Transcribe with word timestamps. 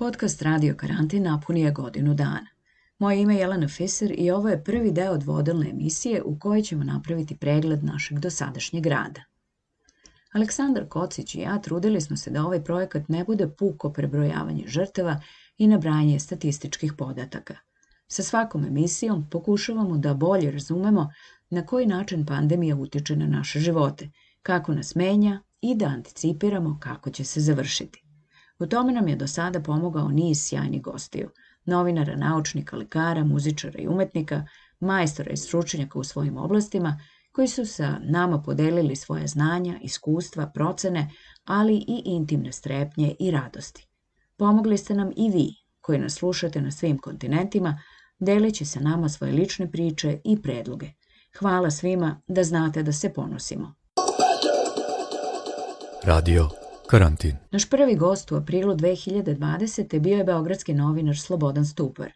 Podcast 0.00 0.42
Radio 0.42 0.74
Karantin 0.74 1.22
napunije 1.22 1.70
godinu 1.70 2.14
dana. 2.14 2.46
Moje 2.98 3.20
ime 3.20 3.34
je 3.34 3.40
Jelena 3.40 3.68
Fiser 3.68 4.14
i 4.18 4.30
ovo 4.30 4.48
je 4.48 4.64
prvi 4.64 4.92
deo 4.92 5.16
dvodelne 5.16 5.70
emisije 5.70 6.22
u 6.22 6.38
kojoj 6.38 6.62
ćemo 6.62 6.84
napraviti 6.84 7.36
pregled 7.36 7.84
našeg 7.84 8.18
dosadašnjeg 8.18 8.86
rada. 8.86 9.20
Aleksandar 10.32 10.88
Kocić 10.88 11.34
i 11.34 11.40
ja 11.40 11.58
trudili 11.58 12.00
smo 12.00 12.16
se 12.16 12.30
da 12.30 12.44
ovaj 12.44 12.64
projekat 12.64 13.08
ne 13.08 13.24
bude 13.24 13.48
puko 13.48 13.92
prebrojavanje 13.92 14.64
žrtava 14.66 15.20
i 15.58 15.66
nabrajanje 15.66 16.18
statističkih 16.18 16.92
podataka. 16.92 17.56
Sa 18.08 18.22
svakom 18.22 18.64
emisijom 18.64 19.26
pokušavamo 19.30 19.98
da 19.98 20.14
bolje 20.14 20.50
razumemo 20.50 21.10
na 21.50 21.66
koji 21.66 21.86
način 21.86 22.26
pandemija 22.26 22.76
utiče 22.76 23.16
na 23.16 23.26
naše 23.26 23.60
živote, 23.60 24.10
kako 24.42 24.74
nas 24.74 24.94
menja 24.94 25.40
i 25.60 25.74
da 25.74 25.86
anticipiramo 25.86 26.78
kako 26.80 27.10
će 27.10 27.24
se 27.24 27.40
završiti. 27.40 28.09
U 28.60 28.66
tome 28.66 28.92
nam 28.92 29.08
je 29.08 29.16
do 29.16 29.26
sada 29.26 29.60
pomogao 29.60 30.08
niz 30.08 30.42
sjajnih 30.42 30.82
gostiju, 30.82 31.30
novinara, 31.64 32.16
naučnika, 32.16 32.76
lekara, 32.76 33.24
muzičara 33.24 33.78
i 33.78 33.88
umetnika, 33.88 34.46
majstora 34.80 35.30
i 35.30 35.36
stručnjaka 35.36 35.98
u 35.98 36.04
svojim 36.04 36.36
oblastima, 36.36 37.00
koji 37.32 37.48
su 37.48 37.66
sa 37.66 37.98
nama 38.02 38.42
podelili 38.42 38.96
svoje 38.96 39.26
znanja, 39.26 39.78
iskustva, 39.82 40.46
procene, 40.46 41.10
ali 41.44 41.74
i 41.74 42.02
intimne 42.04 42.52
strepnje 42.52 43.14
i 43.18 43.30
radosti. 43.30 43.88
Pomogli 44.36 44.78
ste 44.78 44.94
nam 44.94 45.10
i 45.16 45.30
vi, 45.30 45.54
koji 45.80 45.98
nas 45.98 46.14
slušate 46.14 46.60
na 46.60 46.70
svim 46.70 46.98
kontinentima, 46.98 47.82
delići 48.18 48.64
sa 48.64 48.80
nama 48.80 49.08
svoje 49.08 49.32
lične 49.32 49.70
priče 49.70 50.20
i 50.24 50.42
predloge. 50.42 50.90
Hvala 51.38 51.70
svima 51.70 52.22
da 52.26 52.44
znate 52.44 52.82
da 52.82 52.92
se 52.92 53.12
ponosimo. 53.12 53.74
Radio 56.04 56.59
Karantin 56.90 57.36
Naš 57.50 57.70
prvi 57.70 57.96
gost 57.96 58.32
u 58.32 58.36
aprilu 58.36 58.74
2020. 58.74 59.98
bio 59.98 60.16
je 60.16 60.24
beogradski 60.24 60.74
novinar 60.74 61.18
Slobodan 61.18 61.66
Stupar. 61.66 62.12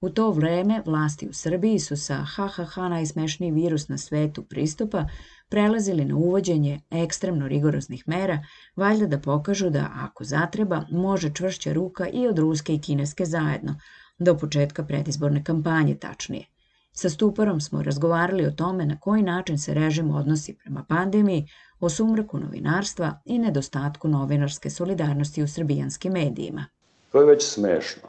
U 0.00 0.10
to 0.10 0.30
vreme 0.30 0.82
vlasti 0.86 1.28
u 1.28 1.32
Srbiji 1.32 1.78
su 1.78 1.96
sa 1.96 2.24
HHH 2.24 2.76
najsmešniji 2.76 3.50
virus 3.50 3.88
na 3.88 3.98
svetu 3.98 4.42
pristupa 4.42 5.06
prelazili 5.48 6.04
na 6.04 6.16
uvođenje 6.16 6.80
ekstremno 6.90 7.48
rigoroznih 7.48 8.02
mera, 8.06 8.44
valjda 8.76 9.06
da 9.06 9.18
pokažu 9.18 9.70
da 9.70 9.90
ako 9.94 10.24
zatreba 10.24 10.84
može 10.90 11.34
čvršća 11.34 11.72
ruka 11.72 12.08
i 12.08 12.26
od 12.26 12.38
ruske 12.38 12.74
i 12.74 12.80
kineske 12.80 13.24
zajedno, 13.24 13.76
do 14.18 14.36
početka 14.36 14.84
predizborne 14.84 15.44
kampanje 15.44 15.94
tačnije. 15.94 16.46
Sa 16.92 17.10
Stuparom 17.10 17.60
smo 17.60 17.82
razgovarali 17.82 18.46
o 18.46 18.50
tome 18.50 18.86
na 18.86 19.00
koji 19.00 19.22
način 19.22 19.58
se 19.58 19.74
režim 19.74 20.10
odnosi 20.10 20.56
prema 20.64 20.84
pandemiji, 20.88 21.46
o 21.80 21.88
sumraku 21.88 22.38
novinarstva 22.38 23.12
i 23.24 23.38
nedostatku 23.38 24.08
novinarske 24.08 24.70
solidarnosti 24.70 25.42
u 25.42 25.48
srbijanskim 25.48 26.12
medijima. 26.12 26.66
To 27.12 27.20
je 27.20 27.26
već 27.26 27.46
smešno. 27.46 28.08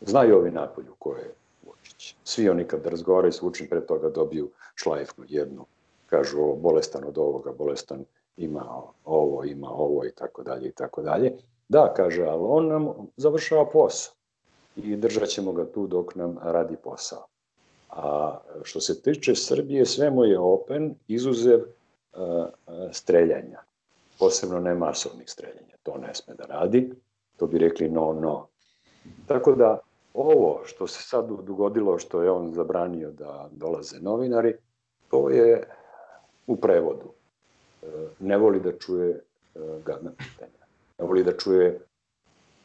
Znaju 0.00 0.36
ovi 0.36 0.50
napolju 0.50 0.94
ko 0.98 1.16
je 1.16 1.34
Vučić. 1.66 2.14
Svi 2.24 2.48
oni 2.48 2.64
kad 2.64 2.86
razgovaraju 2.86 3.32
s 3.32 3.42
Vučićem 3.42 3.68
pre 3.68 3.86
toga 3.86 4.10
dobiju 4.10 4.50
šlajfnu 4.74 5.24
jednu. 5.28 5.64
Kažu 6.06 6.38
ovo 6.38 6.56
bolestan 6.56 7.04
od 7.04 7.18
ovoga, 7.18 7.52
bolestan 7.58 8.04
ima 8.36 8.64
ovo, 9.04 9.44
ima 9.44 9.70
ovo 9.70 10.04
i 10.04 10.10
tako 10.10 10.42
dalje 10.42 10.68
i 10.68 10.72
tako 10.72 11.02
dalje. 11.02 11.32
Da, 11.68 11.94
kaže, 11.96 12.22
ali 12.22 12.42
on 12.48 12.68
nam 12.68 12.88
završava 13.16 13.66
posao 13.66 14.14
i 14.76 14.96
držat 14.96 15.28
ćemo 15.28 15.52
ga 15.52 15.66
tu 15.66 15.86
dok 15.86 16.14
nam 16.14 16.38
radi 16.42 16.76
posao. 16.84 17.26
A 17.90 18.38
što 18.62 18.80
se 18.80 19.02
tiče 19.02 19.34
Srbije, 19.34 19.86
sve 19.86 20.10
mu 20.10 20.24
je 20.24 20.38
open, 20.38 20.94
izuzev 21.08 21.60
streljanja. 22.92 23.62
Posebno 24.18 24.60
ne 24.60 24.74
masovnih 24.74 25.30
streljanja. 25.30 25.76
To 25.82 25.98
ne 25.98 26.14
sme 26.14 26.34
da 26.34 26.44
radi. 26.44 26.90
To 27.36 27.46
bi 27.46 27.58
rekli 27.58 27.88
no, 27.88 28.12
no. 28.12 28.46
Tako 29.26 29.52
da 29.52 29.78
ovo 30.14 30.60
što 30.64 30.86
se 30.86 31.02
sad 31.02 31.28
dogodilo, 31.28 31.98
što 31.98 32.22
je 32.22 32.30
on 32.30 32.52
zabranio 32.54 33.10
da 33.10 33.48
dolaze 33.52 34.00
novinari, 34.00 34.54
to 35.10 35.30
je 35.30 35.68
u 36.46 36.56
prevodu. 36.56 37.12
E, 37.82 37.86
ne 38.20 38.38
voli 38.38 38.60
da 38.60 38.72
čuje 38.78 39.10
e, 39.10 39.20
gadna 39.86 40.10
pitanja. 40.10 40.64
Ne 40.98 41.04
voli 41.06 41.24
da 41.24 41.36
čuje 41.36 41.80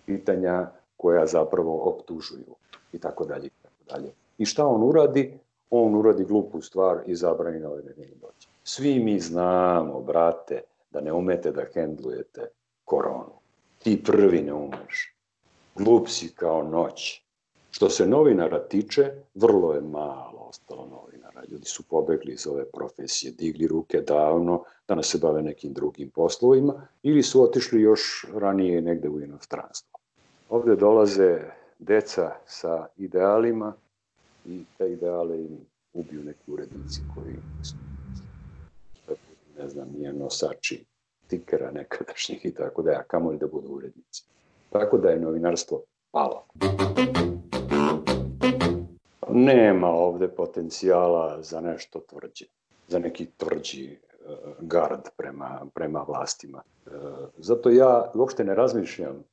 pitanja 0.05 0.67
koja 0.97 1.25
zapravo 1.25 1.77
optužuju 1.89 2.55
i 2.93 2.99
tako 2.99 3.25
dalje 3.25 3.47
i 3.47 3.61
tako 3.61 3.83
dalje. 3.89 4.11
I 4.37 4.45
šta 4.45 4.67
on 4.67 4.83
uradi? 4.83 5.39
On 5.69 5.95
uradi 5.95 6.23
glupu 6.23 6.61
stvar 6.61 6.97
i 7.05 7.15
zabrani 7.15 7.59
novinari 7.59 7.95
da 7.95 8.27
dođe. 8.27 8.47
Svi 8.63 9.00
mi 9.00 9.19
znamo, 9.19 10.00
brate, 10.00 10.62
da 10.91 11.01
ne 11.01 11.13
umete 11.13 11.51
da 11.51 11.63
hendlujete 11.74 12.47
koronu. 12.85 13.40
Ti 13.78 14.03
prvi 14.03 14.41
ne 14.41 14.53
umeš. 14.53 15.16
Glup 15.75 16.07
si 16.07 16.35
kao 16.35 16.63
noć. 16.63 17.23
Što 17.72 17.90
se 17.90 18.07
novinara 18.07 18.68
tiče, 18.68 19.12
vrlo 19.35 19.73
je 19.73 19.81
malo 19.81 20.46
ostalo 20.50 20.88
novinara. 20.91 21.44
Ljudi 21.52 21.66
su 21.66 21.84
pobegli 21.90 22.34
iz 22.34 22.47
ove 22.47 22.66
profesije, 22.66 23.31
digli 23.31 23.68
ruke 23.68 24.02
davno, 24.02 24.63
danas 24.88 25.07
se 25.07 25.18
bave 25.18 25.41
nekim 25.41 25.73
drugim 25.73 26.09
poslovima 26.09 26.88
ili 27.03 27.23
su 27.23 27.44
otišli 27.44 27.81
još 27.81 28.25
ranije 28.34 28.81
negde 28.81 29.09
u 29.09 29.22
inostranstvo. 29.22 30.00
Ovde 30.50 30.75
dolaze 30.75 31.40
deca 31.79 32.31
sa 32.46 32.88
idealima 32.97 33.73
i 34.46 34.63
te 34.78 34.91
ideale 34.91 35.38
im 35.38 35.57
ubiju 35.94 36.23
neki 36.23 36.52
urednici 36.52 37.02
koji 37.16 37.35
ne 39.63 39.69
znam, 39.69 39.90
nije 39.97 40.13
nosači 40.13 40.85
tikera 41.28 41.72
nekadašnjih 41.72 42.46
i 42.46 42.53
tako 42.53 42.81
da, 42.81 42.91
a 42.91 43.03
kamo 43.03 43.34
da 43.34 43.47
budu 43.47 43.68
urednici. 43.68 44.24
Tako 44.69 44.97
da 44.97 45.09
je 45.09 45.19
novinarstvo 45.19 45.81
palo. 46.12 46.46
Nema 49.29 49.88
ovde 49.88 50.28
potencijala 50.28 51.41
za 51.41 51.62
nešto 51.62 52.00
tvrđe, 52.00 52.46
za 52.88 53.00
neki 53.00 53.25
tvrđi 53.38 53.97
uh, 53.97 54.37
gard 54.59 55.09
prema, 55.17 55.66
prema 55.73 56.05
vlastima. 56.08 56.61
Uh, 56.85 56.91
zato 57.37 57.70
ja 57.70 58.11
uopšte 58.16 58.43
ne 58.43 58.55
razmišljam 58.55 59.23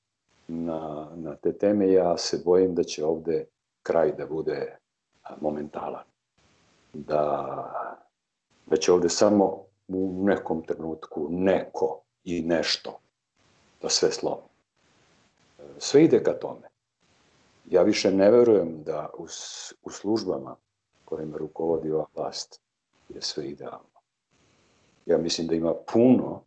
na, 0.49 1.09
na 1.15 1.35
te 1.37 1.53
teme, 1.53 1.93
ja 1.93 2.17
se 2.17 2.43
bojim 2.45 2.75
da 2.75 2.83
će 2.83 3.05
ovde 3.05 3.45
kraj 3.83 4.13
da 4.13 4.27
bude 4.27 4.77
momentalan. 5.41 6.05
Da, 6.93 8.01
da 8.67 8.77
će 8.77 8.93
ovde 8.93 9.09
samo 9.09 9.70
u 9.97 10.25
nekom 10.25 10.63
trenutku 10.63 11.29
neko 11.31 12.01
i 12.25 12.43
nešto 12.43 12.99
da 13.83 13.89
sve 13.89 14.13
slomi. 14.13 14.51
Sve 15.79 16.05
ide 16.05 16.23
ka 16.23 16.33
tome. 16.33 16.69
Ja 17.71 17.83
više 17.83 18.11
ne 18.11 18.31
verujem 18.31 18.83
da 18.83 19.11
u, 19.19 19.27
u 19.83 19.91
službama 19.91 20.57
kojima 21.05 21.37
rukovodi 21.37 21.91
ova 21.91 22.07
vlast 22.15 22.61
je 23.09 23.23
sve 23.23 23.49
idealno. 23.49 24.01
Ja 25.07 25.19
mislim 25.19 25.47
da 25.47 25.55
ima 25.55 25.75
puno 25.93 26.43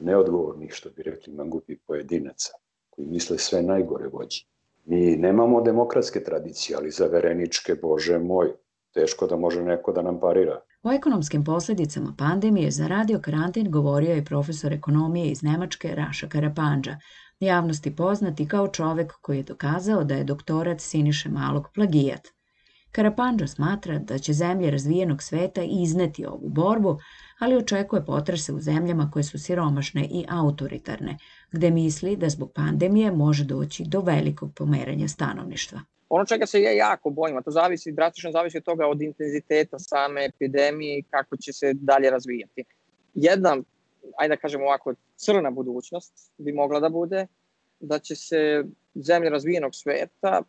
neodgovornih, 0.00 0.72
što 0.72 0.90
bi 0.90 1.02
rekli 1.02 1.32
mangupi 1.32 1.76
pojedinaca, 1.76 2.52
koji 2.90 3.08
misle 3.08 3.38
sve 3.38 3.62
najgore 3.62 4.08
vođi. 4.08 4.46
Mi 4.84 5.16
nemamo 5.16 5.60
demokratske 5.60 6.24
tradicije, 6.24 6.76
ali 6.76 6.90
za 6.90 7.06
vereničke, 7.06 7.74
bože 7.74 8.18
moj, 8.18 8.52
teško 8.92 9.26
da 9.26 9.36
može 9.36 9.62
neko 9.62 9.92
da 9.92 10.02
nam 10.02 10.20
parira. 10.20 10.60
O 10.84 10.92
ekonomskim 10.92 11.44
posledicama 11.44 12.14
pandemije 12.18 12.70
za 12.70 12.86
radio 12.86 13.18
karantin 13.18 13.70
govorio 13.70 14.14
je 14.14 14.24
profesor 14.24 14.72
ekonomije 14.72 15.30
iz 15.30 15.42
Nemačke 15.42 15.94
Raša 15.94 16.28
Karapanđa, 16.28 16.96
javnosti 17.40 17.96
poznati 17.96 18.48
kao 18.48 18.68
čovek 18.68 19.12
koji 19.20 19.36
je 19.36 19.42
dokazao 19.42 20.04
da 20.04 20.14
je 20.14 20.24
doktorat 20.24 20.80
Siniše 20.80 21.28
Malog 21.28 21.68
plagijat. 21.74 22.28
Karapanđa 22.92 23.46
smatra 23.46 23.98
da 23.98 24.18
će 24.18 24.32
zemlje 24.32 24.70
razvijenog 24.70 25.22
sveta 25.22 25.62
izneti 25.62 26.26
ovu 26.26 26.48
borbu, 26.48 26.98
ali 27.38 27.56
očekuje 27.56 28.04
potrese 28.04 28.52
u 28.52 28.60
zemljama 28.60 29.10
koje 29.10 29.22
su 29.22 29.38
siromašne 29.38 30.04
i 30.04 30.24
autoritarne, 30.28 31.18
gde 31.52 31.70
misli 31.70 32.16
da 32.16 32.28
zbog 32.28 32.52
pandemije 32.54 33.12
može 33.12 33.44
doći 33.44 33.84
do 33.86 34.00
velikog 34.00 34.52
pomeranja 34.54 35.08
stanovništva. 35.08 35.80
Ono 36.14 36.24
čega 36.24 36.46
se 36.46 36.62
ja 36.62 36.70
jako 36.70 37.10
bojim, 37.10 37.36
a 37.36 37.42
to 37.42 37.50
zavisi, 37.50 37.92
drastično 37.92 38.32
zavisi 38.32 38.58
od 38.58 38.64
toga 38.64 38.86
od 38.86 39.02
intenziteta 39.02 39.78
same 39.78 40.24
epidemije 40.24 40.98
i 40.98 41.02
kako 41.02 41.36
će 41.36 41.52
se 41.52 41.72
dalje 41.74 42.10
razvijati. 42.10 42.64
Jedna, 43.14 43.56
ajde 44.16 44.34
da 44.34 44.40
kažemo 44.40 44.64
ovako, 44.64 44.94
crna 45.16 45.50
budućnost 45.50 46.32
bi 46.38 46.52
mogla 46.52 46.80
da 46.80 46.88
bude 46.88 47.26
da 47.80 47.98
će 47.98 48.16
se 48.16 48.64
zemlje 48.94 49.30
razvijenog 49.30 49.74
sveta 49.74 50.42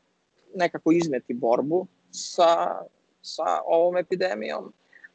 nekako 0.55 0.91
izneti 0.91 1.33
borbu 1.33 1.87
sa, 2.11 2.81
sa 3.21 3.61
ovom 3.65 3.97
epidemijom, 3.97 4.73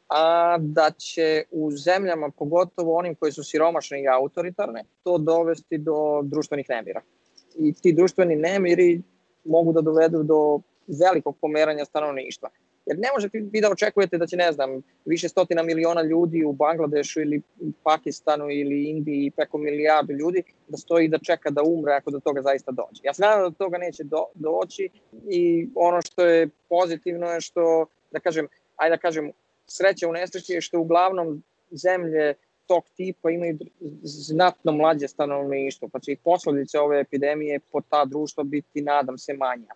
a 0.09 0.57
da 0.59 0.91
će 0.97 1.43
u 1.51 1.71
zemljama, 1.71 2.29
pogotovo 2.29 2.97
onim 2.97 3.15
koji 3.15 3.31
su 3.31 3.43
siromašne 3.43 4.01
i 4.01 4.07
autoritarne, 4.07 4.83
to 5.03 5.17
dovesti 5.17 5.77
do 5.77 6.21
društvenih 6.23 6.65
nemira. 6.69 7.01
I 7.55 7.73
ti 7.73 7.93
društveni 7.93 8.35
nemiri 8.35 9.01
mogu 9.43 9.73
da 9.73 9.81
dovedu 9.81 10.23
do 10.23 10.59
velikog 10.87 11.37
pomeranja 11.41 11.85
stanovništva. 11.85 12.49
Jer 12.85 12.99
ne 12.99 13.07
možete 13.13 13.39
vi 13.51 13.61
da 13.61 13.71
očekujete 13.71 14.17
da 14.17 14.27
će, 14.27 14.37
ne 14.37 14.51
znam, 14.51 14.81
više 15.05 15.29
stotina 15.29 15.63
miliona 15.63 16.01
ljudi 16.01 16.43
u 16.43 16.53
Bangladešu 16.53 17.21
ili 17.21 17.41
Pakistanu 17.83 18.49
ili 18.49 18.83
Indiji 18.89 19.31
preko 19.31 19.57
milijardu 19.57 20.13
ljudi 20.13 20.43
da 20.67 20.77
stoji 20.77 21.07
da 21.07 21.17
čeka 21.17 21.49
da 21.49 21.63
umre 21.63 21.93
ako 21.93 22.11
do 22.11 22.19
toga 22.19 22.41
zaista 22.41 22.71
dođe. 22.71 23.01
Ja 23.03 23.13
se 23.13 23.21
nadam 23.21 23.49
da 23.49 23.57
toga 23.57 23.77
neće 23.77 24.03
do, 24.03 24.25
doći 24.33 24.89
i 25.29 25.69
ono 25.75 26.01
što 26.01 26.25
je 26.25 26.49
pozitivno 26.69 27.27
je 27.27 27.41
što, 27.41 27.85
da 28.11 28.19
kažem, 28.19 28.47
ajde 28.75 28.95
da 28.95 29.01
kažem, 29.01 29.31
sreća 29.67 30.09
u 30.09 30.13
nesreći 30.13 30.53
je 30.53 30.61
što 30.61 30.79
uglavnom 30.79 31.43
zemlje 31.71 32.35
tog 32.67 32.83
tipa 32.95 33.29
imaju 33.29 33.57
znatno 34.03 34.71
mlađe 34.71 35.07
stanovništvo, 35.07 35.89
pa 35.93 35.99
će 35.99 36.11
i 36.11 36.17
posledice 36.23 36.79
ove 36.79 36.99
epidemije 36.99 37.59
po 37.59 37.81
ta 37.81 38.05
društva 38.05 38.43
biti, 38.43 38.81
nadam 38.81 39.17
se, 39.17 39.33
manja. 39.33 39.73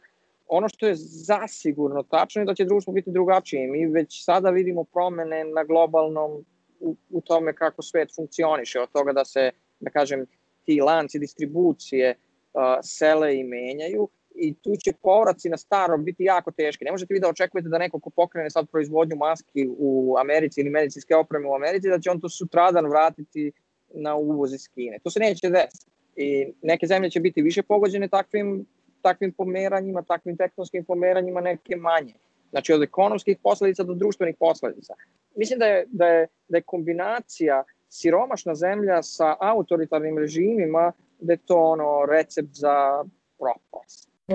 Ono 0.48 0.70
što 0.70 0.88
je 0.88 0.96
zasigurno 0.96 2.04
tačno 2.04 2.42
je 2.42 2.46
da 2.46 2.56
će 2.56 2.66
društvo 2.66 2.94
biti 2.94 3.12
drugačije. 3.12 3.68
Mi 3.68 3.86
već 3.86 4.24
sada 4.26 4.50
vidimo 4.50 4.84
promene 4.84 5.44
na 5.44 5.64
globalnom 5.64 6.46
u, 6.80 6.96
u 7.10 7.22
tome 7.22 7.54
kako 7.54 7.82
svet 7.82 8.16
funkcioniše, 8.16 8.80
od 8.80 8.92
toga 8.92 9.14
da 9.14 9.26
se, 9.26 9.52
da 9.80 9.90
kažem, 9.90 10.26
ti 10.64 10.82
lanci 10.82 11.20
distribucije 11.20 12.16
uh, 12.54 12.62
sele 12.84 13.38
i 13.38 13.44
menjaju 13.44 14.10
i 14.38 14.54
tu 14.54 14.76
će 14.84 14.94
povraci 15.02 15.50
na 15.50 15.58
staro 15.58 15.98
biti 15.98 16.24
jako 16.24 16.52
teški. 16.52 16.86
Ne 16.86 16.92
možete 16.92 17.14
vi 17.14 17.20
da 17.20 17.30
očekujete 17.30 17.70
da 17.70 17.78
neko 17.78 18.00
ko 18.00 18.10
pokrene 18.10 18.50
sad 18.50 18.70
proizvodnju 18.72 19.16
maski 19.16 19.70
u 19.78 20.16
Americi 20.20 20.62
ili 20.62 20.70
medicinske 20.70 21.16
opreme 21.16 21.48
u 21.50 21.56
Americi, 21.56 21.90
da 21.90 22.00
će 22.00 22.12
on 22.12 22.22
to 22.22 22.30
sutradan 22.30 22.86
vratiti 22.86 23.52
na 23.94 24.16
uvoz 24.16 24.54
iz 24.54 24.68
Kine. 24.68 25.00
To 25.04 25.10
se 25.10 25.20
neće 25.20 25.50
desiti. 25.50 25.92
I 26.16 26.54
neke 26.62 26.88
zemlje 26.88 27.10
će 27.10 27.20
biti 27.20 27.42
više 27.42 27.64
pogođene 27.64 28.08
takvim, 28.08 28.66
takvim 29.02 29.32
pomeranjima, 29.32 30.02
takvim 30.02 30.38
tektonskim 30.38 30.86
pomeranjima, 30.86 31.42
neke 31.42 31.76
manje. 31.76 32.14
Znači 32.50 32.74
od 32.74 32.84
ekonomskih 32.84 33.38
posledica 33.44 33.84
do 33.84 33.94
društvenih 33.94 34.36
posledica. 34.40 34.94
Mislim 35.36 35.60
da 35.60 35.66
je, 35.66 35.86
da 35.88 36.08
je, 36.08 36.28
da 36.48 36.58
je 36.58 36.62
kombinacija 36.62 37.64
siromašna 37.90 38.56
zemlja 38.56 39.04
sa 39.04 39.36
autoritarnim 39.40 40.18
režimima 40.18 40.92
da 41.20 41.34
je 41.34 41.38
to 41.46 41.58
ono 41.58 42.06
recept 42.06 42.54
za 42.54 43.04
propast. 43.40 44.05
U 44.28 44.34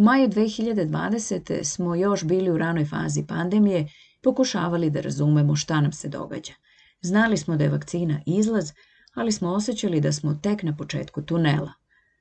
maju 0.00 0.28
2020. 0.28 1.64
smo 1.64 1.94
još 1.94 2.24
bili 2.24 2.50
u 2.50 2.58
ranoj 2.58 2.84
fazi 2.84 3.26
pandemije 3.26 3.88
pokušavali 4.22 4.90
da 4.90 5.00
razumemo 5.00 5.56
šta 5.56 5.80
nam 5.80 5.92
se 5.92 6.08
događa. 6.08 6.52
Znali 7.00 7.36
smo 7.36 7.56
da 7.56 7.64
je 7.64 7.70
vakcina 7.70 8.20
izlaz, 8.26 8.72
ali 9.14 9.32
smo 9.32 9.48
osjećali 9.48 10.00
da 10.00 10.12
smo 10.12 10.34
tek 10.34 10.62
na 10.62 10.76
početku 10.76 11.22
tunela. 11.22 11.72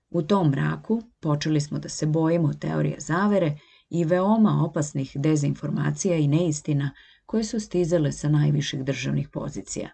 U 0.10 0.22
tom 0.22 0.50
mraku 0.50 1.02
počeli 1.20 1.62
smo 1.62 1.80
da 1.80 1.90
se 1.90 2.06
bojimo 2.06 2.54
teorije 2.54 2.96
zavere 3.00 3.58
i 3.90 4.06
veoma 4.06 4.64
opasnih 4.70 5.12
dezinformacija 5.16 6.18
i 6.18 6.28
neistina 6.28 6.92
koje 7.26 7.44
su 7.44 7.60
stizale 7.60 8.12
sa 8.12 8.30
najviših 8.30 8.84
državnih 8.84 9.30
pozicija. 9.30 9.90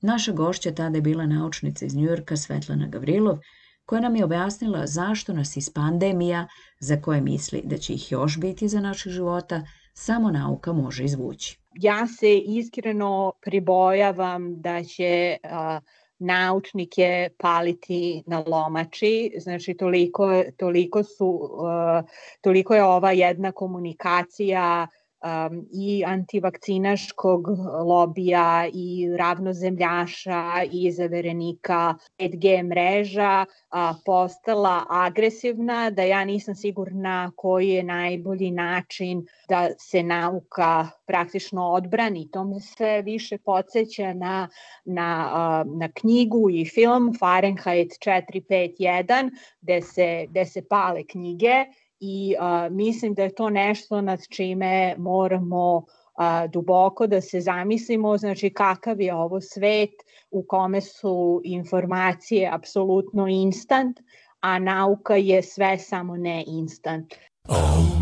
Naša 0.00 0.32
gošća 0.32 0.74
tada 0.74 0.98
je 0.98 1.02
bila 1.02 1.26
naučnica 1.26 1.86
iz 1.86 1.96
Njujorka 1.96 2.36
Svetlana 2.36 2.86
Gavrilov, 2.86 3.38
koja 3.86 4.00
nam 4.00 4.16
je 4.16 4.24
objasnila 4.24 4.86
zašto 4.86 5.32
nas 5.32 5.56
iz 5.56 5.70
pandemija, 5.70 6.46
za 6.80 7.00
koje 7.00 7.20
misli 7.20 7.62
da 7.64 7.78
će 7.78 7.92
ih 7.92 8.12
još 8.12 8.38
biti 8.38 8.68
za 8.68 8.80
naših 8.80 9.12
života, 9.12 9.62
samo 9.94 10.30
nauka 10.30 10.72
može 10.72 11.04
izvući. 11.04 11.58
Ja 11.74 12.06
se 12.06 12.38
iskreno 12.38 13.32
pribojavam 13.42 14.60
da 14.60 14.84
će 14.84 15.36
a, 15.42 15.80
naučnike 16.18 17.28
paliti 17.38 18.22
na 18.26 18.44
lomači, 18.46 19.32
znači 19.38 19.74
toliko, 19.74 20.42
toliko, 20.56 21.02
su, 21.02 21.50
a, 21.66 22.02
toliko 22.40 22.74
je 22.74 22.84
ova 22.84 23.12
jedna 23.12 23.52
komunikacija 23.52 24.86
um, 25.26 25.66
i 25.72 26.04
antivakcinaškog 26.06 27.48
lobija 27.86 28.68
i 28.72 29.08
ravnozemljaša 29.18 30.62
i 30.72 30.92
zaverenika 30.92 31.94
5G 32.18 32.62
mreža 32.62 33.44
a, 33.70 33.94
postala 34.04 34.84
agresivna, 34.90 35.90
da 35.90 36.02
ja 36.02 36.24
nisam 36.24 36.54
sigurna 36.54 37.32
koji 37.36 37.68
je 37.68 37.82
najbolji 37.82 38.50
način 38.50 39.26
da 39.48 39.68
se 39.78 40.02
nauka 40.02 40.88
praktično 41.06 41.70
odbrani. 41.70 42.30
To 42.30 42.44
me 42.44 42.60
sve 42.60 43.02
više 43.02 43.38
podsjeća 43.38 44.14
na, 44.14 44.48
na, 44.84 45.64
na 45.66 45.88
knjigu 45.94 46.50
i 46.50 46.64
film 46.64 47.14
Fahrenheit 47.18 47.92
451, 48.06 49.30
gde 49.60 49.82
se, 49.82 50.26
gde 50.28 50.44
se 50.44 50.68
pale 50.68 51.04
knjige 51.06 51.64
i 52.00 52.34
a, 52.38 52.68
mislim 52.70 53.14
da 53.14 53.22
je 53.22 53.34
to 53.34 53.50
nešto 53.50 54.00
nad 54.00 54.20
čime 54.30 54.94
moramo 54.98 55.84
a, 56.14 56.46
duboko 56.46 57.06
da 57.06 57.20
se 57.20 57.40
zamislimo, 57.40 58.16
znači 58.18 58.50
kakav 58.50 59.00
je 59.00 59.14
ovo 59.14 59.40
svet 59.40 59.94
u 60.30 60.44
kome 60.48 60.80
su 60.80 61.40
informacije 61.44 62.50
apsolutno 62.52 63.28
instant, 63.28 64.00
a 64.40 64.58
nauka 64.58 65.16
je 65.16 65.42
sve 65.42 65.78
samo 65.78 66.16
ne 66.16 66.44
instant. 66.46 67.14
Oh. 67.48 67.95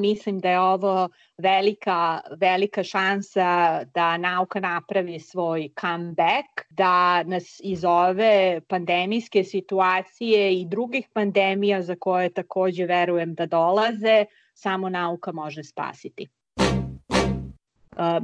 Mislim 0.00 0.38
da 0.38 0.50
je 0.50 0.60
ovo 0.60 1.08
velika, 1.38 2.20
velika 2.40 2.82
šansa 2.82 3.84
da 3.94 4.16
nauka 4.16 4.60
napravi 4.60 5.20
svoj 5.20 5.68
comeback, 5.80 6.46
da 6.70 7.22
nas 7.22 7.60
iz 7.64 7.84
ove 7.84 8.60
pandemijske 8.68 9.44
situacije 9.44 10.60
i 10.60 10.64
drugih 10.64 11.08
pandemija 11.12 11.82
za 11.82 11.96
koje 11.96 12.32
takođe 12.32 12.86
verujem 12.86 13.34
da 13.34 13.46
dolaze, 13.46 14.24
samo 14.54 14.88
nauka 14.88 15.32
može 15.32 15.64
spasiti. 15.64 16.28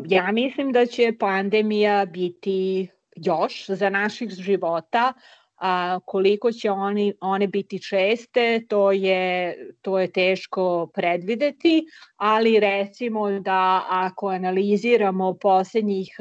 Ja 0.09 0.33
mislim 0.33 0.73
da 0.73 0.87
će 0.87 1.19
pandemija 1.19 2.07
biti 2.07 2.89
još 3.17 3.67
za 3.67 3.91
naših 3.91 4.31
života, 4.31 5.13
a 5.67 6.01
koliko 6.05 6.53
će 6.53 6.71
oni, 6.71 7.15
one 7.21 7.47
biti 7.47 7.83
česte, 7.83 8.67
to 8.69 8.93
je, 8.93 9.55
to 9.83 9.99
je 9.99 10.13
teško 10.13 10.91
predvideti, 10.95 11.87
ali 12.17 12.61
recimo 12.61 13.31
da 13.41 13.87
ako 13.89 14.29
analiziramo 14.29 15.35
poslednjih 15.41 16.17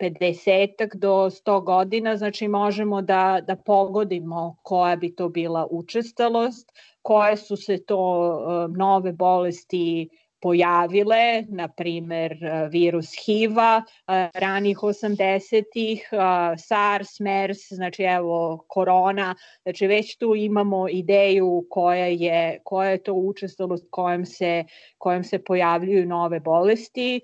50 0.00 0.94
do 0.94 1.30
100 1.30 1.64
godina, 1.64 2.16
znači 2.16 2.48
možemo 2.48 3.02
da, 3.02 3.40
da 3.46 3.56
pogodimo 3.56 4.56
koja 4.62 4.96
bi 4.96 5.14
to 5.14 5.28
bila 5.28 5.66
učestalost, 5.70 6.72
koje 7.02 7.36
su 7.36 7.56
se 7.56 7.84
to 7.84 8.68
nove 8.76 9.12
bolesti 9.12 10.08
pojavile, 10.40 11.44
na 11.48 11.68
primer 11.68 12.38
virus 12.70 13.12
HIV-a 13.24 13.82
ranih 14.34 14.78
80-ih, 14.78 16.08
SARS, 16.58 17.20
MERS, 17.20 17.58
znači 17.70 18.02
evo 18.02 18.64
korona, 18.68 19.34
znači 19.62 19.86
već 19.86 20.16
tu 20.16 20.34
imamo 20.36 20.88
ideju 20.88 21.66
koja 21.70 22.06
je, 22.06 22.58
koja 22.64 22.90
je 22.90 23.02
to 23.02 23.12
učestalost 23.12 23.86
kojem 23.90 24.26
se, 24.26 24.64
kojem 24.98 25.24
se 25.24 25.44
pojavljuju 25.44 26.06
nove 26.06 26.40
bolesti. 26.40 27.20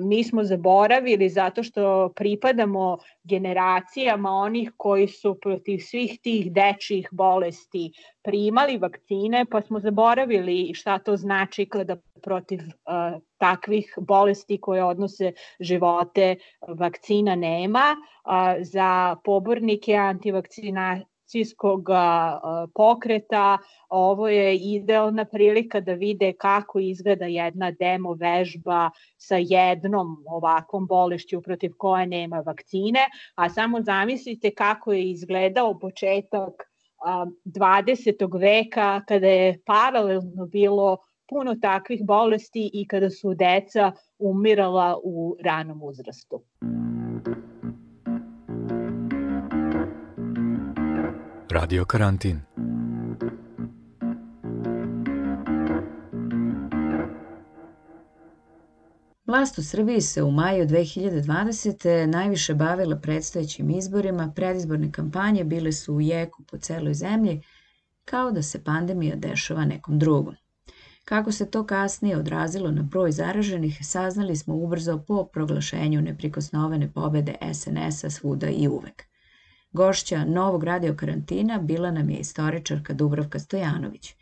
Mi 0.00 0.24
smo 0.24 0.44
zaboravili 0.44 1.28
zato 1.28 1.62
što 1.62 2.12
pripadamo 2.16 2.98
generacijama 3.24 4.30
onih 4.30 4.72
koji 4.76 5.08
su 5.08 5.38
protiv 5.42 5.78
svih 5.78 6.18
tih 6.22 6.52
dečjih 6.52 7.08
bolesti 7.12 7.92
primali 8.22 8.78
vakcine, 8.78 9.44
pa 9.50 9.60
smo 9.60 9.80
zaboravili 9.80 10.74
šta 10.74 10.98
to 10.98 11.16
znači 11.16 11.66
kada 11.66 11.96
protiv 12.22 12.49
uh, 12.54 13.20
takvih 13.38 13.94
bolesti 14.00 14.60
koje 14.60 14.84
odnose 14.84 15.32
živote 15.60 16.36
vakcina 16.68 17.34
nema. 17.34 17.96
Uh, 18.24 18.32
za 18.60 19.16
pobornike 19.24 19.94
antivakcinacijskog 19.94 21.88
pokreta 22.74 23.58
ovo 23.88 24.28
je 24.28 24.56
idealna 24.56 25.24
prilika 25.24 25.80
da 25.80 25.92
vide 25.92 26.32
kako 26.32 26.78
izgleda 26.78 27.24
jedna 27.24 27.70
demo 27.70 28.14
vežba 28.14 28.90
sa 29.16 29.36
jednom 29.36 30.24
ovakvom 30.26 30.86
bolešću 30.86 31.42
protiv 31.42 31.72
koje 31.78 32.06
nema 32.06 32.40
vakcine, 32.46 33.00
a 33.34 33.50
samo 33.50 33.82
zamislite 33.82 34.50
kako 34.50 34.92
je 34.92 35.10
izgledao 35.10 35.78
početak 35.78 36.70
20. 37.00 38.40
veka 38.40 39.00
kada 39.08 39.26
je 39.26 39.62
paralelno 39.66 40.46
bilo 40.46 40.96
puno 41.30 41.54
takvih 41.62 42.00
bolesti 42.04 42.70
i 42.74 42.86
kada 42.88 43.10
su 43.10 43.34
deca 43.34 43.92
umirala 44.18 44.98
u 45.04 45.36
ranom 45.44 45.82
uzrastu. 45.82 46.42
Radio 51.50 51.84
karantin. 51.84 52.40
Vlast 59.26 59.58
u 59.58 59.62
Srbiji 59.62 60.00
se 60.00 60.22
u 60.22 60.30
maju 60.30 60.66
2020. 60.66 62.06
najviše 62.06 62.54
bavila 62.54 62.96
predstojećim 62.96 63.70
izborima, 63.70 64.32
predizborne 64.36 64.92
kampanje 64.92 65.44
bile 65.44 65.72
su 65.72 65.94
u 65.94 66.00
jeku 66.00 66.42
po 66.50 66.58
celoj 66.58 66.94
zemlji, 66.94 67.42
kao 68.04 68.30
da 68.30 68.42
se 68.42 68.64
pandemija 68.64 69.16
dešava 69.16 69.64
nekom 69.64 69.98
drugom. 69.98 70.34
Kako 71.10 71.32
se 71.32 71.50
to 71.50 71.66
kasnije 71.66 72.16
odrazilo 72.16 72.70
na 72.70 72.82
broj 72.82 73.12
zaraženih, 73.12 73.78
saznali 73.82 74.36
smo 74.36 74.54
ubrzo 74.54 74.98
po 75.06 75.24
proglašenju 75.32 76.02
neprikosnovene 76.02 76.92
pobede 76.92 77.34
SNS-a 77.54 78.10
svuda 78.10 78.48
i 78.48 78.68
uvek. 78.68 79.02
Gošća 79.72 80.24
novog 80.24 80.64
radio 80.64 80.94
karantina 80.94 81.58
bila 81.58 81.90
nam 81.90 82.10
je 82.10 82.18
istoričarka 82.18 82.92
Dubravka 82.92 83.38
Stojanović. 83.38 84.14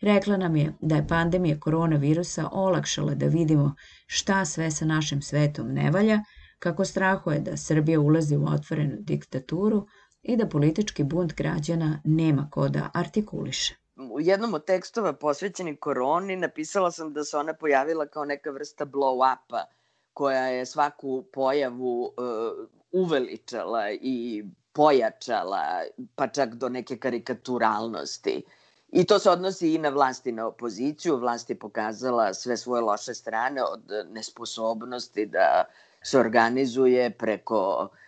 Rekla 0.00 0.36
nam 0.36 0.56
je 0.56 0.72
da 0.80 0.96
je 0.96 1.08
pandemija 1.08 1.60
koronavirusa 1.60 2.48
olakšala 2.52 3.14
da 3.14 3.26
vidimo 3.26 3.74
šta 4.06 4.44
sve 4.44 4.70
sa 4.70 4.84
našim 4.84 5.22
svetom 5.22 5.72
ne 5.72 5.90
valja, 5.90 6.20
kako 6.58 6.84
strahuje 6.84 7.40
da 7.40 7.56
Srbija 7.56 8.00
ulazi 8.00 8.36
u 8.36 8.44
otvorenu 8.44 8.96
diktaturu 9.00 9.86
i 10.22 10.36
da 10.36 10.48
politički 10.48 11.04
bunt 11.04 11.34
građana 11.34 12.00
nema 12.04 12.48
ko 12.50 12.68
da 12.68 12.90
artikuliše. 12.94 13.85
U 14.16 14.20
jednom 14.20 14.54
od 14.54 14.64
tekstova 14.64 15.12
posvećeni 15.12 15.76
koroni 15.76 16.36
napisala 16.36 16.90
sam 16.90 17.12
da 17.12 17.24
se 17.24 17.36
ona 17.36 17.54
pojavila 17.54 18.06
kao 18.06 18.24
neka 18.24 18.50
vrsta 18.50 18.86
blow-upa 18.86 19.64
koja 20.12 20.46
je 20.46 20.66
svaku 20.66 21.24
pojavu 21.32 22.04
uh, 22.04 22.68
uveličala 22.92 23.90
i 23.90 24.44
pojačala, 24.72 25.82
pa 26.14 26.28
čak 26.28 26.54
do 26.54 26.68
neke 26.68 26.96
karikaturalnosti. 26.96 28.42
I 28.88 29.04
to 29.04 29.18
se 29.18 29.30
odnosi 29.30 29.74
i 29.74 29.78
na 29.78 29.88
vlast 29.88 30.26
i 30.26 30.32
na 30.32 30.46
opoziciju. 30.46 31.16
Vlast 31.16 31.50
je 31.50 31.58
pokazala 31.58 32.34
sve 32.34 32.56
svoje 32.56 32.82
loše 32.82 33.14
strane 33.14 33.62
od 33.62 33.92
nesposobnosti 34.10 35.26
da 35.26 35.64
se 36.02 36.18
organizuje 36.18 37.10
preko 37.10 37.88
e, 37.92 38.05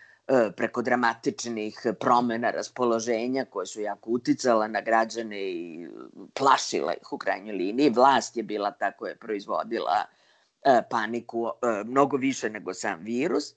preko 0.55 0.81
dramatičnih 0.81 1.79
promena 1.99 2.51
raspoloženja 2.51 3.45
koje 3.45 3.65
su 3.65 3.81
jako 3.81 4.09
uticala 4.09 4.67
na 4.67 4.81
građane 4.81 5.41
i 5.41 5.87
plašila 6.33 6.93
ih 6.93 7.13
u 7.13 7.17
krajnjoj 7.17 7.55
liniji. 7.55 7.89
Vlast 7.89 8.37
je 8.37 8.43
bila 8.43 8.71
ta 8.71 8.91
koja 8.91 9.09
je 9.09 9.15
proizvodila 9.15 10.05
e, 10.63 10.81
paniku 10.89 11.47
e, 11.47 11.83
mnogo 11.83 12.17
više 12.17 12.49
nego 12.49 12.73
sam 12.73 12.99
virus, 12.99 13.53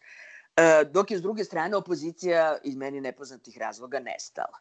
dok 0.93 1.11
je 1.11 1.19
s 1.19 1.23
druge 1.23 1.45
strane 1.45 1.77
opozicija 1.77 2.59
iz 2.65 2.77
meni 2.77 3.01
nepoznatih 3.01 3.59
razloga 3.59 3.99
nestala 3.99 4.59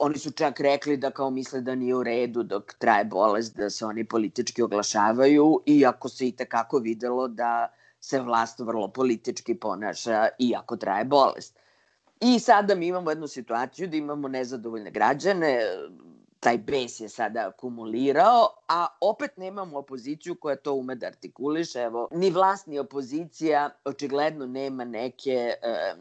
oni 0.00 0.18
su 0.18 0.30
čak 0.30 0.60
rekli 0.60 0.96
da 0.96 1.10
kao 1.10 1.30
misle 1.30 1.60
da 1.60 1.74
nije 1.74 1.94
u 1.94 2.02
redu 2.02 2.42
dok 2.42 2.74
traje 2.78 3.04
bolest 3.04 3.56
da 3.56 3.70
se 3.70 3.86
oni 3.86 4.04
politički 4.04 4.62
oglašavaju 4.62 5.62
iako 5.66 6.08
se 6.08 6.28
i 6.28 6.36
tekako 6.36 6.78
videlo 6.78 7.28
da 7.28 7.72
se 8.04 8.20
vlast 8.20 8.60
vrlo 8.60 8.88
politički 8.88 9.54
ponaša 9.54 10.28
iako 10.38 10.76
traje 10.76 11.04
bolest. 11.04 11.56
I 12.20 12.38
sada 12.38 12.74
mi 12.74 12.86
imamo 12.86 13.10
jednu 13.10 13.26
situaciju 13.28 13.88
da 13.88 13.96
imamo 13.96 14.28
nezadovoljne 14.28 14.90
građane, 14.90 15.60
taj 16.40 16.58
bes 16.58 17.00
je 17.00 17.08
sada 17.08 17.48
akumulirao, 17.48 18.48
a 18.68 18.86
opet 19.00 19.36
nemamo 19.36 19.78
opoziciju 19.78 20.34
koja 20.34 20.56
to 20.56 20.74
ume 20.74 20.94
da 20.94 21.06
artikuliše. 21.06 21.80
Evo, 21.80 22.08
ni 22.12 22.30
vlast 22.30 22.66
ni 22.66 22.78
opozicija 22.78 23.70
očigledno 23.84 24.46
nema 24.46 24.84
neke 24.84 25.54
e, 25.62 25.94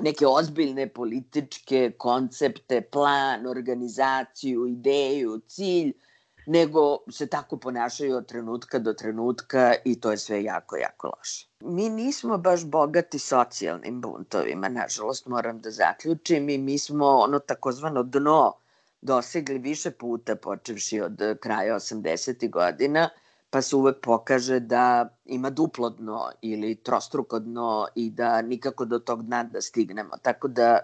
neke 0.00 0.26
ozbiljne 0.26 0.88
političke 0.88 1.92
koncepte, 1.98 2.80
plan, 2.80 3.46
organizaciju, 3.46 4.66
ideju, 4.66 5.40
cilj, 5.46 5.92
nego 6.46 6.98
se 7.10 7.26
tako 7.26 7.56
ponašaju 7.56 8.16
od 8.16 8.26
trenutka 8.26 8.78
do 8.78 8.92
trenutka 8.92 9.74
i 9.84 10.00
to 10.00 10.10
je 10.10 10.18
sve 10.18 10.42
jako, 10.42 10.76
jako 10.76 11.12
loše. 11.18 11.48
Mi 11.60 11.88
nismo 11.88 12.38
baš 12.38 12.64
bogati 12.64 13.18
socijalnim 13.18 14.00
buntovima, 14.00 14.68
nažalost 14.68 15.26
moram 15.26 15.60
da 15.60 15.70
zaključim 15.70 16.48
i 16.48 16.58
mi 16.58 16.78
smo 16.78 17.06
ono 17.06 17.38
takozvano 17.38 18.02
dno 18.02 18.54
dosegli 19.00 19.58
više 19.58 19.90
puta 19.90 20.36
počevši 20.36 21.00
od 21.00 21.20
kraja 21.40 21.74
80. 21.74 22.50
godina– 22.50 23.08
pa 23.52 23.60
se 23.62 23.76
uvek 23.76 23.96
pokaže 24.00 24.60
da 24.60 25.08
ima 25.24 25.50
duplo 25.50 25.90
dno 25.90 26.30
ili 26.42 26.74
trostruko 26.74 27.38
dno 27.38 27.86
i 27.94 28.10
da 28.10 28.42
nikako 28.42 28.84
do 28.84 28.98
tog 28.98 29.22
dna 29.22 29.42
da 29.44 29.60
stignemo. 29.60 30.16
Tako 30.22 30.48
da 30.48 30.78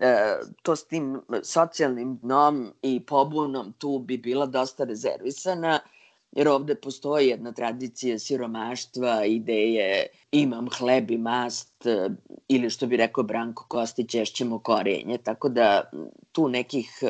e, 0.00 0.16
to 0.62 0.76
s 0.76 0.84
tim 0.84 1.20
socijalnim 1.42 2.16
dnom 2.16 2.72
i 2.82 3.00
pobunom 3.00 3.72
tu 3.78 3.98
bi 3.98 4.18
bila 4.18 4.46
dosta 4.46 4.84
rezervisana, 4.84 5.80
jer 6.32 6.48
ovde 6.48 6.74
postoji 6.74 7.28
jedna 7.28 7.52
tradicija 7.52 8.18
siromaštva, 8.18 9.24
ideje 9.24 10.06
imam 10.32 10.68
hleb 10.78 11.10
i 11.10 11.18
mast 11.18 11.86
ili 12.48 12.70
što 12.70 12.86
bi 12.86 12.96
rekao 12.96 13.24
Branko 13.24 13.66
Kostić, 13.68 14.14
ješćemo 14.14 14.58
korenje, 14.58 15.18
tako 15.18 15.48
da 15.48 15.90
tu 16.32 16.48
nekih 16.48 17.02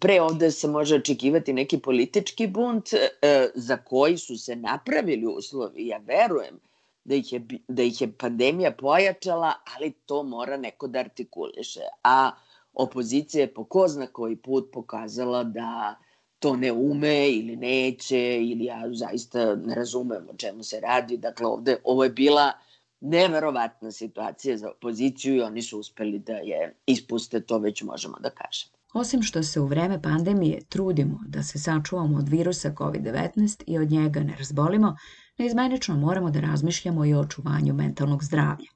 pre 0.00 0.20
ovde 0.20 0.50
se 0.50 0.68
može 0.68 0.96
očekivati 0.96 1.52
neki 1.52 1.78
politički 1.78 2.46
bunt 2.46 2.92
e, 2.92 3.48
za 3.54 3.76
koji 3.76 4.18
su 4.18 4.38
se 4.38 4.56
napravili 4.56 5.26
uslovi. 5.26 5.86
Ja 5.86 6.00
verujem 6.06 6.60
da 7.06 7.14
ih, 7.14 7.32
je, 7.32 7.46
da 7.68 7.82
ih 7.82 8.00
je 8.00 8.12
pandemija 8.12 8.72
pojačala, 8.72 9.52
ali 9.76 9.90
to 9.90 10.22
mora 10.22 10.56
neko 10.56 10.86
da 10.86 10.98
artikuliše. 10.98 11.80
A 12.02 12.30
opozicija 12.72 13.40
je 13.40 13.54
po 13.54 13.64
ko 13.64 13.88
zna 13.88 14.06
koji 14.06 14.36
put 14.36 14.70
pokazala 14.72 15.44
da 15.44 15.94
to 16.38 16.56
ne 16.56 16.72
ume 16.72 17.30
ili 17.30 17.56
neće 17.56 18.18
ili 18.42 18.64
ja 18.64 18.82
zaista 18.92 19.54
ne 19.54 19.74
razumem 19.74 20.26
o 20.30 20.36
čemu 20.36 20.62
se 20.62 20.80
radi. 20.80 21.16
Dakle, 21.16 21.46
ovde, 21.46 21.76
ovo 21.84 22.04
je 22.04 22.10
bila 22.10 22.52
neverovatna 23.00 23.92
situacija 23.92 24.56
za 24.56 24.70
opoziciju 24.70 25.36
i 25.36 25.40
oni 25.40 25.62
su 25.62 25.78
uspeli 25.78 26.18
da 26.18 26.32
je 26.32 26.74
ispuste, 26.86 27.40
to 27.40 27.58
već 27.58 27.82
možemo 27.82 28.18
da 28.20 28.30
kažemo. 28.30 28.72
Osim 28.94 29.22
što 29.22 29.42
se 29.42 29.60
u 29.60 29.66
vreme 29.66 30.02
pandemije 30.02 30.60
trudimo 30.68 31.20
da 31.26 31.42
se 31.42 31.58
sačuvamo 31.58 32.18
od 32.18 32.28
virusa 32.28 32.70
COVID-19 32.70 33.62
i 33.66 33.78
od 33.78 33.90
njega 33.90 34.20
ne 34.20 34.36
razbolimo, 34.38 34.96
neizmenično 35.38 35.96
moramo 35.96 36.30
da 36.30 36.40
razmišljamo 36.40 37.04
i 37.04 37.14
o 37.14 37.20
očuvanju 37.20 37.74
mentalnog 37.74 38.24
zdravlja. 38.24 38.70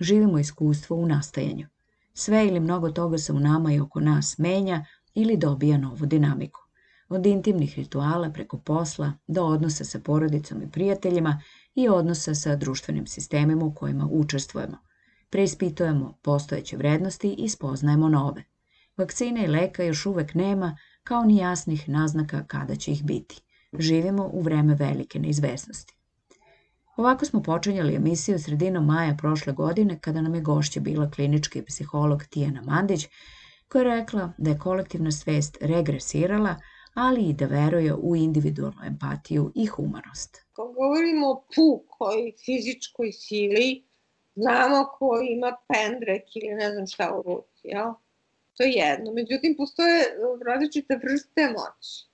Živimo 0.00 0.38
iskustvo 0.38 0.96
u 0.96 1.06
nastajanju. 1.06 1.66
Sve 2.14 2.46
ili 2.46 2.60
mnogo 2.60 2.90
toga 2.90 3.18
se 3.18 3.32
u 3.32 3.40
nama 3.40 3.72
i 3.72 3.80
oko 3.80 4.00
nas 4.00 4.38
menja 4.38 4.84
ili 5.14 5.36
dobija 5.36 5.78
novu 5.78 6.06
dinamiku. 6.06 6.60
Od 7.08 7.26
intimnih 7.26 7.78
rituala 7.78 8.30
preko 8.30 8.58
posla 8.58 9.12
do 9.26 9.44
odnosa 9.44 9.84
sa 9.84 9.98
porodicom 9.98 10.62
i 10.62 10.70
prijateljima 10.70 11.42
i 11.74 11.88
odnosa 11.88 12.34
sa 12.34 12.56
društvenim 12.56 13.06
sistemima 13.06 13.64
u 13.64 13.74
kojima 13.74 14.08
učestvujemo. 14.10 14.78
Preispitujemo 15.30 16.18
postojeće 16.22 16.76
vrednosti 16.76 17.34
i 17.38 17.48
spoznajemo 17.48 18.08
nove. 18.08 18.44
Vakcine 18.96 19.44
i 19.44 19.48
leka 19.48 19.82
još 19.82 20.06
uvek 20.06 20.34
nema, 20.34 20.76
kao 21.02 21.24
ni 21.24 21.36
jasnih 21.36 21.88
naznaka 21.88 22.44
kada 22.46 22.76
će 22.76 22.92
ih 22.92 23.04
biti. 23.04 23.42
Živimo 23.78 24.30
u 24.32 24.40
vreme 24.40 24.74
velike 24.74 25.18
neizvesnosti. 25.18 25.99
Ovako 27.00 27.24
smo 27.24 27.42
počinjali 27.42 27.94
emisiju 27.94 28.38
sredinom 28.38 28.86
maja 28.86 29.16
prošle 29.18 29.52
godine 29.52 29.98
kada 30.00 30.20
nam 30.20 30.34
je 30.34 30.40
gošća 30.40 30.80
bila 30.80 31.10
klinički 31.10 31.62
psiholog 31.62 32.24
Tijena 32.24 32.62
Mandić 32.62 33.06
koja 33.68 33.82
je 33.82 34.00
rekla 34.00 34.32
da 34.38 34.50
je 34.50 34.58
kolektivna 34.58 35.10
svest 35.10 35.58
regresirala, 35.60 36.56
ali 36.94 37.20
i 37.28 37.32
da 37.32 37.46
veruje 37.46 37.94
u 37.94 38.16
individualnu 38.16 38.80
empatiju 38.86 39.52
i 39.54 39.66
humanost. 39.66 40.44
Kad 40.52 40.66
govorimo 40.74 41.30
o 41.30 41.44
pukoj 41.54 42.32
fizičkoj 42.44 43.12
sili, 43.12 43.84
znamo 44.34 44.84
ko 44.98 45.10
ima 45.30 45.56
pendrek 45.68 46.36
ili 46.36 46.54
ne 46.54 46.72
znam 46.72 46.86
šta 46.86 47.14
u 47.18 47.22
ruci, 47.22 47.60
jel? 47.62 47.92
To 48.56 48.62
je 48.62 48.70
jedno. 48.70 49.12
Međutim, 49.12 49.54
postoje 49.56 50.04
različite 50.46 51.00
vrste 51.04 51.42
moći. 51.46 52.09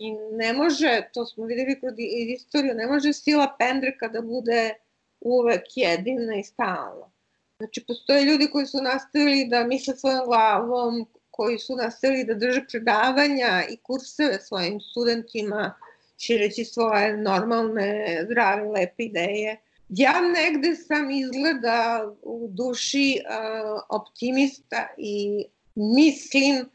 I 0.00 0.12
ne 0.32 0.52
može, 0.52 1.08
to 1.14 1.26
smo 1.26 1.44
videli 1.44 1.80
kroz 1.80 1.94
istoriju, 2.36 2.74
ne 2.74 2.86
može 2.86 3.12
sila 3.12 3.56
pendreka 3.58 4.08
da 4.08 4.20
bude 4.20 4.74
uvek 5.20 5.76
jedina 5.76 6.36
i 6.36 6.44
stalna. 6.44 7.10
Znači, 7.58 7.84
postoje 7.86 8.24
ljudi 8.24 8.46
koji 8.52 8.66
su 8.66 8.82
nastavili 8.82 9.48
da 9.48 9.64
misle 9.64 9.96
svojom 9.96 10.24
glavom, 10.26 11.06
koji 11.30 11.58
su 11.58 11.76
nastavili 11.76 12.24
da 12.24 12.34
drže 12.34 12.64
predavanja 12.70 13.64
i 13.70 13.76
kurseve 13.76 14.38
svojim 14.40 14.80
studentima, 14.80 15.74
šireći 16.18 16.64
svoje 16.64 17.16
normalne, 17.16 18.20
zdrave, 18.24 18.68
lepe 18.68 19.02
ideje. 19.04 19.56
Ja 19.88 20.20
negde 20.20 20.76
sam 20.76 21.10
izgleda 21.10 22.08
u 22.22 22.48
duši 22.50 23.20
uh, 23.20 23.82
optimista 23.88 24.88
i 24.96 25.44
mislim 25.74 26.68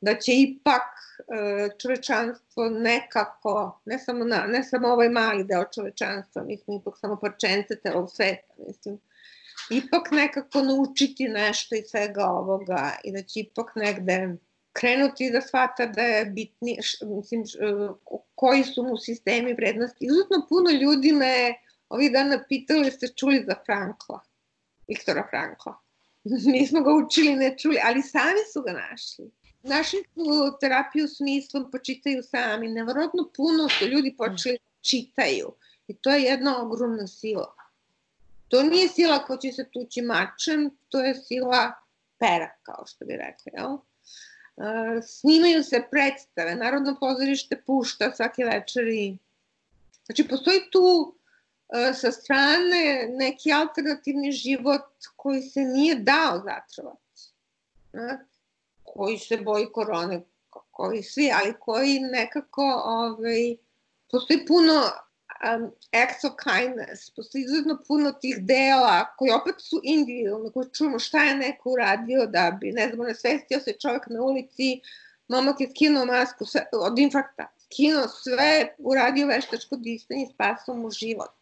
da 0.00 0.18
će 0.18 0.32
ipak 0.34 0.82
čovečanstvo 1.82 2.68
nekako, 2.68 3.80
ne 3.84 3.98
samo, 3.98 4.24
na, 4.24 4.46
ne 4.46 4.64
samo 4.64 4.88
ovaj 4.88 5.08
mali 5.08 5.44
deo 5.44 5.64
čovečanstva, 5.74 6.42
mislim 6.42 6.80
ipak 6.80 6.98
samo 6.98 7.16
parčence 7.16 7.76
celog 7.82 8.10
sveta, 8.10 8.54
mislim, 8.66 8.98
ipak 9.70 10.10
nekako 10.10 10.62
naučiti 10.62 11.28
nešto 11.28 11.74
iz 11.76 11.84
svega 11.90 12.26
ovoga 12.26 12.96
i 13.04 13.12
da 13.12 13.22
će 13.22 13.40
ipak 13.40 13.76
negde 13.76 14.36
krenuti 14.72 15.30
da 15.30 15.40
shvata 15.40 15.86
da 15.86 16.02
je 16.02 16.24
bitni, 16.24 16.78
mislim, 17.02 17.44
koji 18.34 18.64
su 18.64 18.82
mu 18.82 18.96
sistemi 18.98 19.54
vrednosti. 19.54 20.04
Izuzetno 20.06 20.46
puno 20.48 20.70
ljudi 20.70 21.12
me 21.12 21.54
ovih 21.88 22.12
dana 22.12 22.44
pitali 22.48 22.90
ste 22.90 23.08
čuli 23.08 23.44
za 23.46 23.54
Frankla, 23.66 24.20
Viktora 24.88 25.26
Frankla. 25.30 25.78
Mi 26.52 26.66
smo 26.66 26.80
ga 26.80 26.90
učili, 26.92 27.36
ne 27.36 27.58
čuli, 27.58 27.78
ali 27.84 28.02
sami 28.02 28.44
su 28.52 28.62
ga 28.62 28.72
našli. 28.72 29.30
Našli 29.62 30.04
su 30.14 30.56
terapiju 30.60 31.08
smislom, 31.08 31.70
počitaju 31.70 32.22
sami. 32.22 32.68
Nevrotno 32.68 33.30
puno 33.36 33.68
su 33.68 33.86
ljudi 33.86 34.14
počeli 34.18 34.58
da 34.58 34.88
čitaju. 34.88 35.52
I 35.88 35.94
to 35.94 36.10
je 36.10 36.22
jedna 36.22 36.62
ogromna 36.62 37.06
sila. 37.06 37.54
To 38.48 38.62
nije 38.62 38.88
sila 38.88 39.24
ko 39.24 39.36
će 39.36 39.52
se 39.52 39.68
tući 39.72 40.02
mačem, 40.02 40.70
to 40.88 41.00
je 41.00 41.14
sila 41.14 41.72
pera, 42.18 42.50
kao 42.62 42.84
što 42.86 43.04
bi 43.04 43.16
rekli. 43.16 43.52
Jel? 43.52 43.78
snimaju 45.02 45.62
se 45.64 45.82
predstave, 45.90 46.54
Narodno 46.54 46.96
pozorište 47.00 47.62
pušta 47.66 48.12
svake 48.14 48.44
večeri. 48.44 49.18
Znači, 50.06 50.28
postoji 50.28 50.60
tu 50.70 51.14
sa 51.94 52.12
strane 52.12 53.08
neki 53.10 53.52
alternativni 53.52 54.32
život 54.32 54.90
koji 55.16 55.42
se 55.42 55.60
nije 55.60 55.94
dao 55.94 56.42
zatrovati. 56.44 57.02
Koji 58.94 59.18
se 59.18 59.36
boji 59.36 59.66
korone, 59.72 60.22
koji 60.70 61.02
svi, 61.02 61.30
ali 61.42 61.54
koji 61.60 62.00
nekako 62.00 62.82
ovaj, 62.84 63.56
postoji 64.10 64.46
puno 64.46 64.82
um, 65.42 65.70
acts 65.92 66.24
of 66.24 66.32
kindness, 66.44 67.10
postoji 67.10 67.44
izuzetno 67.44 67.78
puno 67.88 68.12
tih 68.12 68.36
dela 68.40 69.16
koji 69.16 69.30
opet 69.30 69.54
su 69.58 69.80
individualni, 69.82 70.52
koji 70.52 70.66
čujemo 70.72 70.98
šta 70.98 71.24
je 71.24 71.36
neko 71.36 71.70
uradio 71.70 72.26
da 72.26 72.58
bi, 72.60 72.72
ne 72.72 72.88
znam, 72.88 73.06
nasvestio 73.06 73.60
se 73.60 73.72
čovjek 73.72 74.06
na 74.06 74.22
ulici, 74.22 74.80
momak 75.28 75.60
je 75.60 75.70
skinuo 75.70 76.04
masku 76.06 76.44
sve, 76.46 76.66
od 76.72 76.98
infarkta, 76.98 77.46
skinuo 77.64 78.08
sve, 78.08 78.74
uradio 78.78 79.26
veštačko 79.26 79.76
disanje 79.76 80.22
i 80.22 80.32
spasao 80.34 80.74
mu 80.76 80.90
život, 80.90 81.34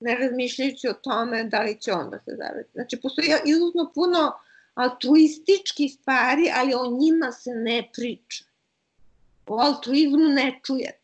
ne 0.00 0.14
razmišljajući 0.14 0.88
o 0.88 0.92
tome 0.92 1.44
da 1.44 1.62
li 1.62 1.80
će 1.80 1.92
on 1.92 2.10
da 2.10 2.18
se 2.18 2.36
zavede. 2.38 2.68
Znači, 2.72 3.00
postoji 3.00 3.28
izuzetno 3.44 3.92
puno 3.94 4.32
altruističkih 4.74 5.92
stvari, 5.92 6.50
ali 6.54 6.74
o 6.74 6.98
njima 7.00 7.32
se 7.32 7.50
ne 7.50 7.90
priča. 7.96 8.44
O 9.46 9.58
altruizmu 9.58 10.28
ne 10.28 10.60
čujete. 10.66 11.00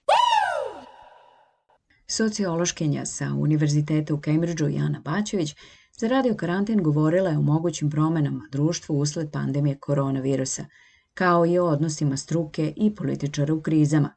Sociološkinja 2.09 3.07
sa 3.07 3.33
Univerziteta 3.35 4.15
u 4.15 4.21
Cambridgeu 4.21 4.69
Jana 4.69 5.01
Baćević 5.01 5.55
za 5.93 6.09
Radio 6.09 6.35
Karantin 6.35 6.83
govorila 6.83 7.31
je 7.31 7.39
o 7.39 7.43
mogućim 7.43 7.91
promenama 7.91 8.49
društvu 8.53 8.99
usled 8.99 9.31
pandemije 9.33 9.79
koronavirusa, 9.79 10.67
kao 11.15 11.47
i 11.47 11.59
o 11.59 11.65
odnosima 11.65 12.17
struke 12.17 12.73
i 12.77 12.95
političara 12.95 13.55
u 13.55 13.63
krizama. 13.63 14.15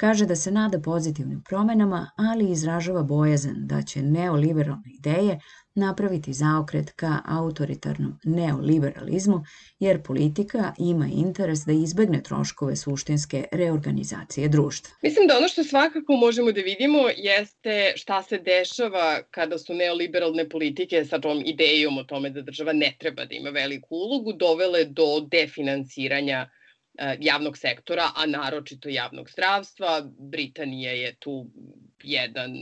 Kaže 0.00 0.26
da 0.26 0.36
se 0.36 0.50
nada 0.50 0.80
pozitivnim 0.80 1.42
promenama, 1.48 2.10
ali 2.16 2.50
izražava 2.50 3.02
bojazan 3.02 3.54
da 3.66 3.82
će 3.82 4.02
neoliberalne 4.02 4.90
ideje 4.98 5.40
napraviti 5.74 6.32
zaokret 6.32 6.92
ka 6.92 7.18
autoritarnom 7.26 8.18
neoliberalizmu, 8.24 9.44
jer 9.78 10.02
politika 10.02 10.74
ima 10.78 11.08
interes 11.12 11.64
da 11.66 11.72
izbegne 11.72 12.22
troškove 12.22 12.76
suštinske 12.76 13.44
reorganizacije 13.52 14.48
društva. 14.48 14.94
Mislim 15.02 15.26
da 15.26 15.36
ono 15.36 15.48
što 15.48 15.64
svakako 15.64 16.12
možemo 16.12 16.52
da 16.52 16.60
vidimo 16.60 16.98
jeste 17.16 17.92
šta 17.96 18.22
se 18.22 18.38
dešava 18.38 19.22
kada 19.30 19.58
su 19.58 19.74
neoliberalne 19.74 20.48
politike 20.48 21.04
sa 21.04 21.20
tom 21.20 21.42
idejom 21.46 21.98
o 21.98 22.04
tome 22.04 22.30
da 22.30 22.42
država 22.42 22.72
ne 22.72 22.96
treba 23.00 23.24
da 23.24 23.34
ima 23.34 23.50
veliku 23.50 23.88
ulogu 23.90 24.32
dovele 24.32 24.84
do 24.84 25.26
definansiranja 25.30 26.48
javnog 27.20 27.58
sektora, 27.58 28.10
a 28.16 28.26
naročito 28.26 28.88
javnog 28.88 29.30
zdravstva. 29.30 30.02
Britanija 30.18 30.92
je 30.92 31.14
tu 31.14 31.46
jedan 32.02 32.56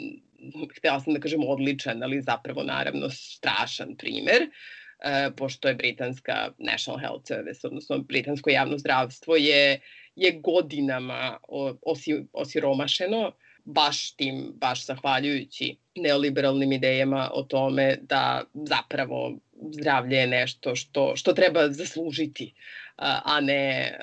htela 0.79 1.01
sam 1.01 1.15
da 1.15 1.21
kažem 1.21 1.45
odličan, 1.47 2.03
ali 2.03 2.23
zapravo 2.23 2.63
naravno 2.63 3.11
strašan 3.11 3.97
primer, 3.97 4.43
e, 4.43 5.31
pošto 5.37 5.69
je 5.69 5.75
britanska 5.75 6.51
National 6.59 7.01
Health 7.01 7.27
Service, 7.27 7.67
odnosno 7.67 7.99
britansko 7.99 8.51
javno 8.51 8.79
zdravstvo 8.79 9.37
je, 9.37 9.81
je 10.17 10.33
godinama 10.33 11.39
osi, 11.83 12.25
osiromašeno, 12.33 13.33
baš 13.65 14.13
tim, 14.13 14.53
baš 14.55 14.87
zahvaljujući 14.87 15.77
neoliberalnim 15.97 16.73
idejama 16.73 17.31
o 17.35 17.43
tome 17.43 17.99
da 18.03 18.45
zapravo 18.55 19.39
zdravlje 19.71 20.17
je 20.17 20.27
nešto 20.27 20.77
što, 20.77 21.17
što 21.17 21.33
treba 21.33 21.73
zaslužiti, 21.73 22.55
a 22.99 23.41
ne, 23.41 23.97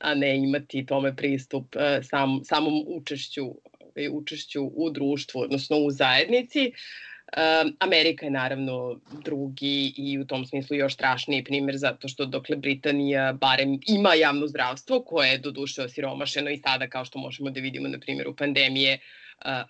a 0.00 0.14
ne 0.14 0.36
imati 0.36 0.86
tome 0.86 1.16
pristup 1.16 1.76
e, 1.76 2.02
sam, 2.02 2.40
samom 2.44 2.84
učešću 2.86 3.44
ovaj, 3.44 4.08
učešću 4.12 4.64
u 4.64 4.90
društvu, 4.90 5.40
odnosno 5.40 5.76
u 5.76 5.90
zajednici. 5.90 6.72
Amerika 7.78 8.26
je 8.26 8.30
naravno 8.30 9.00
drugi 9.24 9.94
i 9.96 10.18
u 10.18 10.26
tom 10.26 10.46
smislu 10.46 10.76
još 10.76 10.94
strašniji 10.94 11.44
primer 11.44 11.76
zato 11.76 12.08
što 12.08 12.26
dokle 12.26 12.56
Britanija 12.56 13.32
barem 13.32 13.78
ima 13.86 14.14
javno 14.14 14.46
zdravstvo 14.46 15.02
koje 15.02 15.30
je 15.30 15.38
do 15.38 15.50
duše 15.50 15.82
osiromašeno 15.82 16.50
i 16.50 16.56
sada 16.56 16.88
kao 16.88 17.04
što 17.04 17.18
možemo 17.18 17.50
da 17.50 17.60
vidimo 17.60 17.88
na 17.88 17.98
primjeru 17.98 18.36
pandemije 18.36 18.98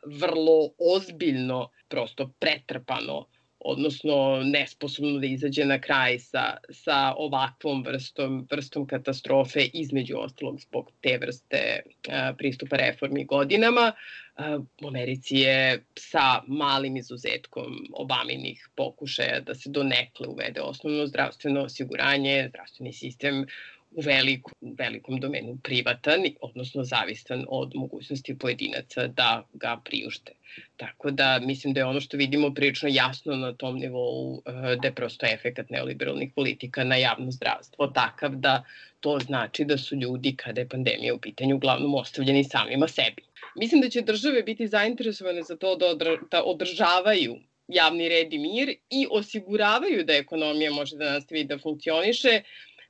vrlo 0.07 0.71
ozbiljno 0.79 1.69
prosto 1.89 2.33
pretrpano 2.39 3.27
odnosno 3.64 4.42
nesposobno 4.44 5.18
da 5.18 5.27
izađe 5.27 5.64
na 5.64 5.79
kraj 5.81 6.18
sa, 6.18 6.57
sa 6.70 7.14
ovakvom 7.16 7.83
vrstom, 7.87 8.46
vrstom 8.50 8.87
katastrofe, 8.87 9.64
između 9.72 10.16
ostalog 10.18 10.61
zbog 10.61 10.90
te 11.00 11.18
vrste 11.18 11.81
a, 12.09 12.33
pristupa 12.38 12.77
reformi 12.77 13.24
godinama. 13.24 13.92
A, 14.37 14.59
u 14.83 14.88
Americi 14.88 15.37
je 15.37 15.85
sa 15.98 16.42
malim 16.46 16.96
izuzetkom 16.96 17.87
Obaminih 17.92 18.68
pokušaja 18.77 19.40
da 19.40 19.55
se 19.55 19.70
donekle 19.70 20.29
uvede 20.29 20.61
osnovno 20.61 21.07
zdravstveno 21.07 21.62
osiguranje, 21.62 22.46
zdravstveni 22.48 22.92
sistem 22.92 23.46
u 23.95 24.01
veliku, 24.01 24.51
velikom 24.79 25.21
domenu 25.21 25.59
privatan, 25.63 26.21
odnosno 26.41 26.85
zavistan 26.85 27.45
od 27.49 27.73
mogućnosti 27.75 28.39
pojedinaca 28.39 29.07
da 29.07 29.43
ga 29.53 29.81
priušte. 29.85 30.33
Tako 30.77 31.11
da 31.11 31.39
mislim 31.43 31.73
da 31.73 31.81
je 31.81 31.85
ono 31.85 32.01
što 32.01 32.17
vidimo 32.17 32.55
prilično 32.55 32.89
jasno 32.93 33.37
na 33.37 33.53
tom 33.53 33.79
nivou 33.79 34.43
eh, 34.47 34.77
da 34.77 34.89
je 34.89 34.95
prosto 34.95 35.27
efekat 35.27 35.71
neoliberalnih 35.71 36.33
politika 36.35 36.85
na 36.85 36.97
javno 36.97 37.31
zdravstvo 37.31 37.87
takav 37.87 38.37
da 38.37 38.65
to 39.01 39.19
znači 39.19 39.65
da 39.65 39.79
su 39.79 39.97
ljudi 39.97 40.37
kada 40.37 40.61
je 40.61 40.69
pandemija 40.69 41.15
u 41.15 41.19
pitanju 41.19 41.57
uglavnom 41.57 41.95
ostavljeni 41.95 42.45
samima 42.45 42.89
sebi. 42.89 43.23
Mislim 43.57 43.81
da 43.81 43.89
će 43.89 44.01
države 44.01 44.43
biti 44.43 44.69
zainteresovane 44.69 45.43
za 45.43 45.57
to 45.57 45.77
da, 45.77 45.87
odra, 45.87 46.17
da 46.31 46.43
održavaju 46.43 47.37
javni 47.69 48.09
red 48.09 48.33
i 48.33 48.39
mir 48.39 48.75
i 48.91 49.07
osiguravaju 49.11 50.05
da 50.05 50.13
ekonomija 50.13 50.71
može 50.71 50.97
da 50.97 51.13
nastavi 51.13 51.45
da 51.45 51.59
funkcioniše 51.59 52.43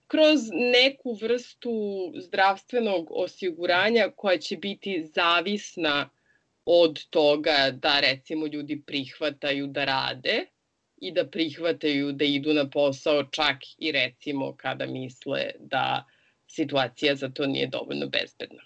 kroz 0.06 0.40
neku 0.52 1.18
vrstu 1.22 1.72
zdravstvenog 2.16 3.08
osiguranja 3.10 4.10
koja 4.16 4.38
će 4.38 4.56
biti 4.56 5.10
zavisna 5.14 6.10
od 6.64 7.04
toga 7.10 7.70
da 7.72 8.00
recimo 8.00 8.46
ljudi 8.46 8.82
prihvataju 8.86 9.66
da 9.66 9.84
rade 9.84 10.46
i 10.96 11.12
da 11.12 11.26
prihvataju 11.26 12.12
da 12.12 12.24
idu 12.24 12.54
na 12.54 12.70
posao 12.70 13.24
čak 13.24 13.56
i 13.78 13.92
recimo 13.92 14.56
kada 14.56 14.86
misle 14.86 15.50
da 15.58 16.04
situacija 16.46 17.14
za 17.14 17.28
to 17.28 17.46
nije 17.46 17.66
dovoljno 17.66 18.06
bezbedna. 18.06 18.62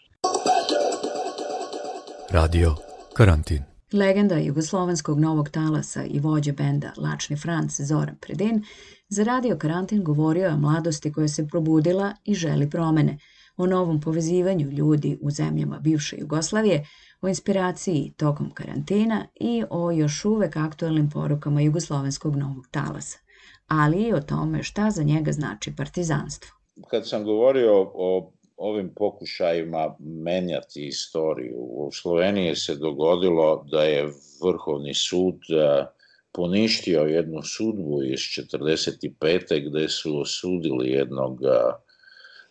Radio 2.31 2.75
Karantin. 3.17 3.78
Legenda 3.93 4.39
jugoslovenskog 4.39 5.21
novog 5.21 5.49
talasa 5.49 6.05
i 6.05 6.19
vođe 6.19 6.53
benda 6.53 6.93
Lačni 6.97 7.37
Franc 7.37 7.81
Zoran 7.81 8.17
Predin 8.21 8.65
za 9.09 9.25
radio 9.25 9.57
karantin 9.57 10.05
govorio 10.05 10.45
je 10.45 10.53
o 10.53 10.57
mladosti 10.57 11.13
koja 11.13 11.29
se 11.29 11.47
probudila 11.47 12.15
i 12.25 12.35
želi 12.35 12.71
promene, 12.71 13.19
o 13.57 13.67
novom 13.67 14.01
povezivanju 14.01 14.71
ljudi 14.71 15.19
u 15.23 15.31
zemljama 15.31 15.79
bivše 15.79 16.17
Jugoslavije, 16.19 16.87
o 17.21 17.29
inspiraciji 17.29 18.15
tokom 18.17 18.51
karantina 18.51 19.27
i 19.41 19.65
o 19.71 19.91
još 19.91 20.25
uvek 20.25 20.57
aktuelnim 20.57 21.11
porukama 21.11 21.61
jugoslovenskog 21.61 22.37
novog 22.37 22.67
talasa, 22.71 23.19
ali 23.67 24.03
i 24.03 24.13
o 24.13 24.21
tome 24.21 24.63
šta 24.63 24.91
za 24.91 25.03
njega 25.03 25.33
znači 25.33 25.77
partizanstvo. 25.77 26.51
Kad 26.91 27.09
sam 27.09 27.25
govorio 27.25 27.91
o 27.95 28.33
ovim 28.59 28.95
pokušajima 28.95 29.97
menjati 29.99 30.87
istoriju, 30.87 31.57
u 31.57 31.91
Sloveniji 31.93 32.55
se 32.55 32.75
dogodilo 32.77 33.65
da 33.71 33.83
je 33.83 34.13
Vrhovni 34.43 34.95
sud 34.95 35.35
e, 35.35 35.85
poništio 36.33 37.01
jednu 37.01 37.43
sudbu 37.43 38.03
iz 38.03 38.19
45. 38.19 39.69
gde 39.69 39.89
su 39.89 40.21
osudili 40.21 40.89
jednog 40.89 41.43
e, 41.43 41.49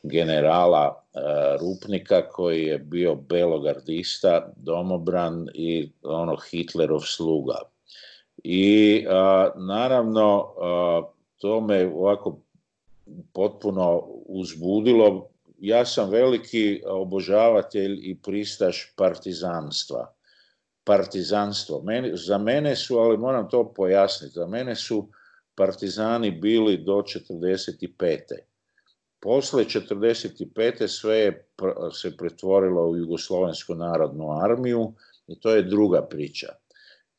generala 0.03 1.03
e, 1.13 1.19
Rupnika 1.59 2.29
koji 2.29 2.63
je 2.63 2.77
bio 2.77 3.15
belogardista, 3.15 4.53
domobran 4.55 5.47
i 5.53 5.89
ono 6.03 6.37
Hitlerov 6.51 6.99
sluga. 6.99 7.57
I 8.43 9.05
a, 9.09 9.49
naravno 9.55 10.53
a, 10.61 11.01
to 11.37 11.61
me 11.61 11.85
ovako 11.85 12.39
potpuno 13.33 14.03
uzbudilo. 14.25 15.29
Ja 15.57 15.85
sam 15.85 16.09
veliki 16.09 16.81
obožavatelj 16.85 17.99
i 18.03 18.17
pristaš 18.21 18.93
partizanstva. 18.95 20.13
Partizanstvo. 20.83 21.81
Meni, 21.83 22.11
za 22.13 22.37
mene 22.37 22.75
su, 22.75 22.97
ali 22.97 23.17
moram 23.17 23.49
to 23.49 23.73
pojasniti, 23.73 24.33
za 24.33 24.47
mene 24.47 24.75
su 24.75 25.07
partizani 25.55 26.31
bili 26.31 26.77
do 26.77 26.93
45 26.93 28.37
Posle 29.19 29.63
45. 29.63 30.87
sve 30.87 31.17
je 31.17 31.47
se 31.93 32.17
pretvorilo 32.17 32.87
u 32.89 32.97
Jugoslovensku 32.97 33.75
narodnu 33.75 34.31
armiju 34.31 34.93
i 35.27 35.39
to 35.39 35.49
je 35.49 35.63
druga 35.63 36.01
priča. 36.01 36.47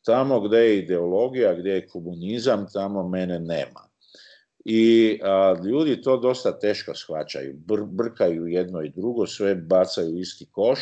Tamo 0.05 0.41
gde 0.41 0.59
je 0.59 0.79
ideologija, 0.79 1.55
gde 1.55 1.71
je 1.71 1.89
komunizam, 1.89 2.67
tamo 2.73 3.09
mene 3.09 3.39
nema. 3.39 3.88
I 4.71 5.21
a, 5.23 5.57
ljudi 5.65 6.03
to 6.03 6.17
dosta 6.17 6.59
teško 6.59 6.95
shvaćaju, 6.95 7.55
Br 7.57 7.81
brkaju 7.85 8.47
jedno 8.47 8.83
i 8.83 8.93
drugo, 8.97 9.27
sve 9.27 9.55
bacaju 9.55 10.19
isti 10.19 10.47
koš, 10.53 10.81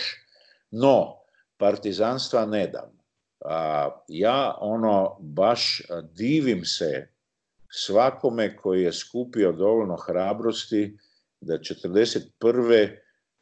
no 0.70 1.14
partizanstva 1.56 2.46
ne 2.46 2.66
dam. 2.66 2.98
A, 3.44 3.90
ja 4.08 4.58
ono 4.60 5.16
baš 5.20 5.82
divim 6.12 6.64
se 6.64 7.08
svakome 7.70 8.56
koji 8.56 8.82
je 8.82 8.92
skupio 8.92 9.52
dovoljno 9.52 9.96
hrabrosti 9.96 10.98
da 11.40 11.54
41. 11.54 12.96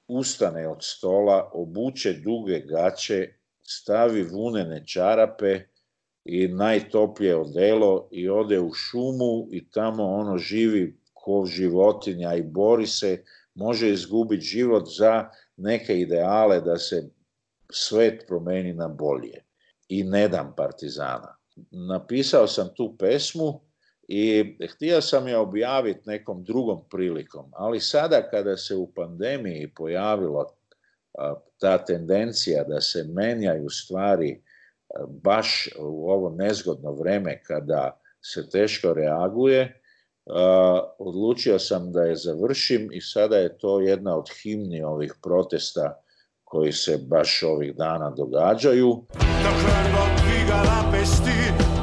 ustane 0.08 0.68
od 0.68 0.78
stola, 0.80 1.50
obuče 1.52 2.12
duge 2.12 2.60
gaće, 2.60 3.28
stavi 3.62 4.22
vunene 4.22 4.86
čarape 4.86 5.60
i 6.24 6.48
najtoplje 6.48 7.36
odelo 7.36 8.08
i 8.10 8.28
ode 8.28 8.60
u 8.60 8.72
šumu 8.72 9.48
i 9.50 9.70
tamo 9.70 10.04
ono 10.04 10.38
živi 10.38 10.98
ko 11.12 11.46
životinja 11.46 12.34
i 12.34 12.42
bori 12.42 12.86
se, 12.86 13.24
može 13.54 13.90
izgubiti 13.90 14.44
život 14.44 14.88
za 14.96 15.28
neke 15.56 16.00
ideale 16.00 16.60
da 16.60 16.78
se 16.78 17.10
svet 17.72 18.24
promeni 18.28 18.72
na 18.72 18.88
bolje. 18.88 19.44
I 19.88 20.04
ne 20.04 20.28
dam 20.28 20.54
partizana. 20.56 21.36
Napisao 21.70 22.46
sam 22.46 22.68
tu 22.74 22.96
pesmu 22.98 23.60
i 24.08 24.56
htio 24.70 25.00
sam 25.00 25.28
je 25.28 25.36
objaviti 25.36 26.00
nekom 26.06 26.44
drugom 26.44 26.84
prilikom, 26.90 27.50
ali 27.52 27.80
sada 27.80 28.28
kada 28.30 28.56
se 28.56 28.74
u 28.74 28.92
pandemiji 28.94 29.72
pojavila 29.76 30.54
ta 31.58 31.84
tendencija 31.84 32.64
da 32.64 32.80
se 32.80 33.04
menjaju 33.04 33.70
stvari 33.70 34.42
baš 35.08 35.68
u 35.78 36.10
ovo 36.10 36.30
nezgodno 36.30 36.92
vreme 36.92 37.42
kada 37.42 38.00
se 38.22 38.50
teško 38.50 38.94
reaguje, 38.94 39.80
odlučio 40.98 41.58
sam 41.58 41.92
da 41.92 42.02
je 42.02 42.16
završim 42.16 42.88
i 42.92 43.00
sada 43.00 43.36
je 43.36 43.58
to 43.58 43.80
jedna 43.80 44.16
od 44.16 44.26
himni 44.42 44.82
ovih 44.82 45.14
protesta 45.22 46.00
koji 46.44 46.72
se 46.72 46.98
baš 47.08 47.42
ovih 47.42 47.76
dana 47.76 48.10
događaju. 48.10 49.04
Dakle, 49.18 49.74
pesti 50.92 51.73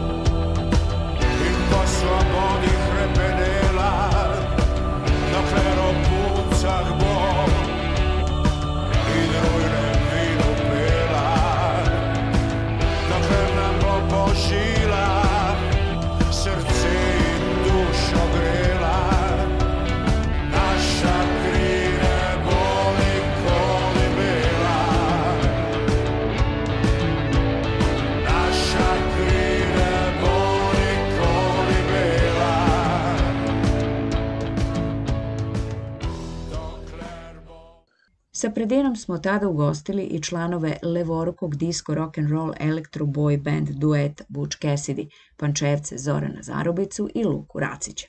Sa 38.42 38.50
Predinom 38.50 38.96
smo 38.96 39.18
tada 39.18 39.48
ugostili 39.48 40.04
i 40.04 40.22
članove 40.22 40.78
levorukog 40.84 41.56
disco 41.56 41.96
rock 41.96 42.18
and 42.18 42.30
roll 42.30 42.54
electro 42.60 43.06
boy 43.06 43.38
band 43.38 43.70
duet 43.70 44.22
Butch 44.30 44.58
Cassidy, 44.58 45.10
Pančevce 45.38 45.98
Zorana 45.98 46.42
Zarubicu 46.44 47.10
i 47.16 47.24
Luku 47.24 47.60
Racića. 47.60 48.08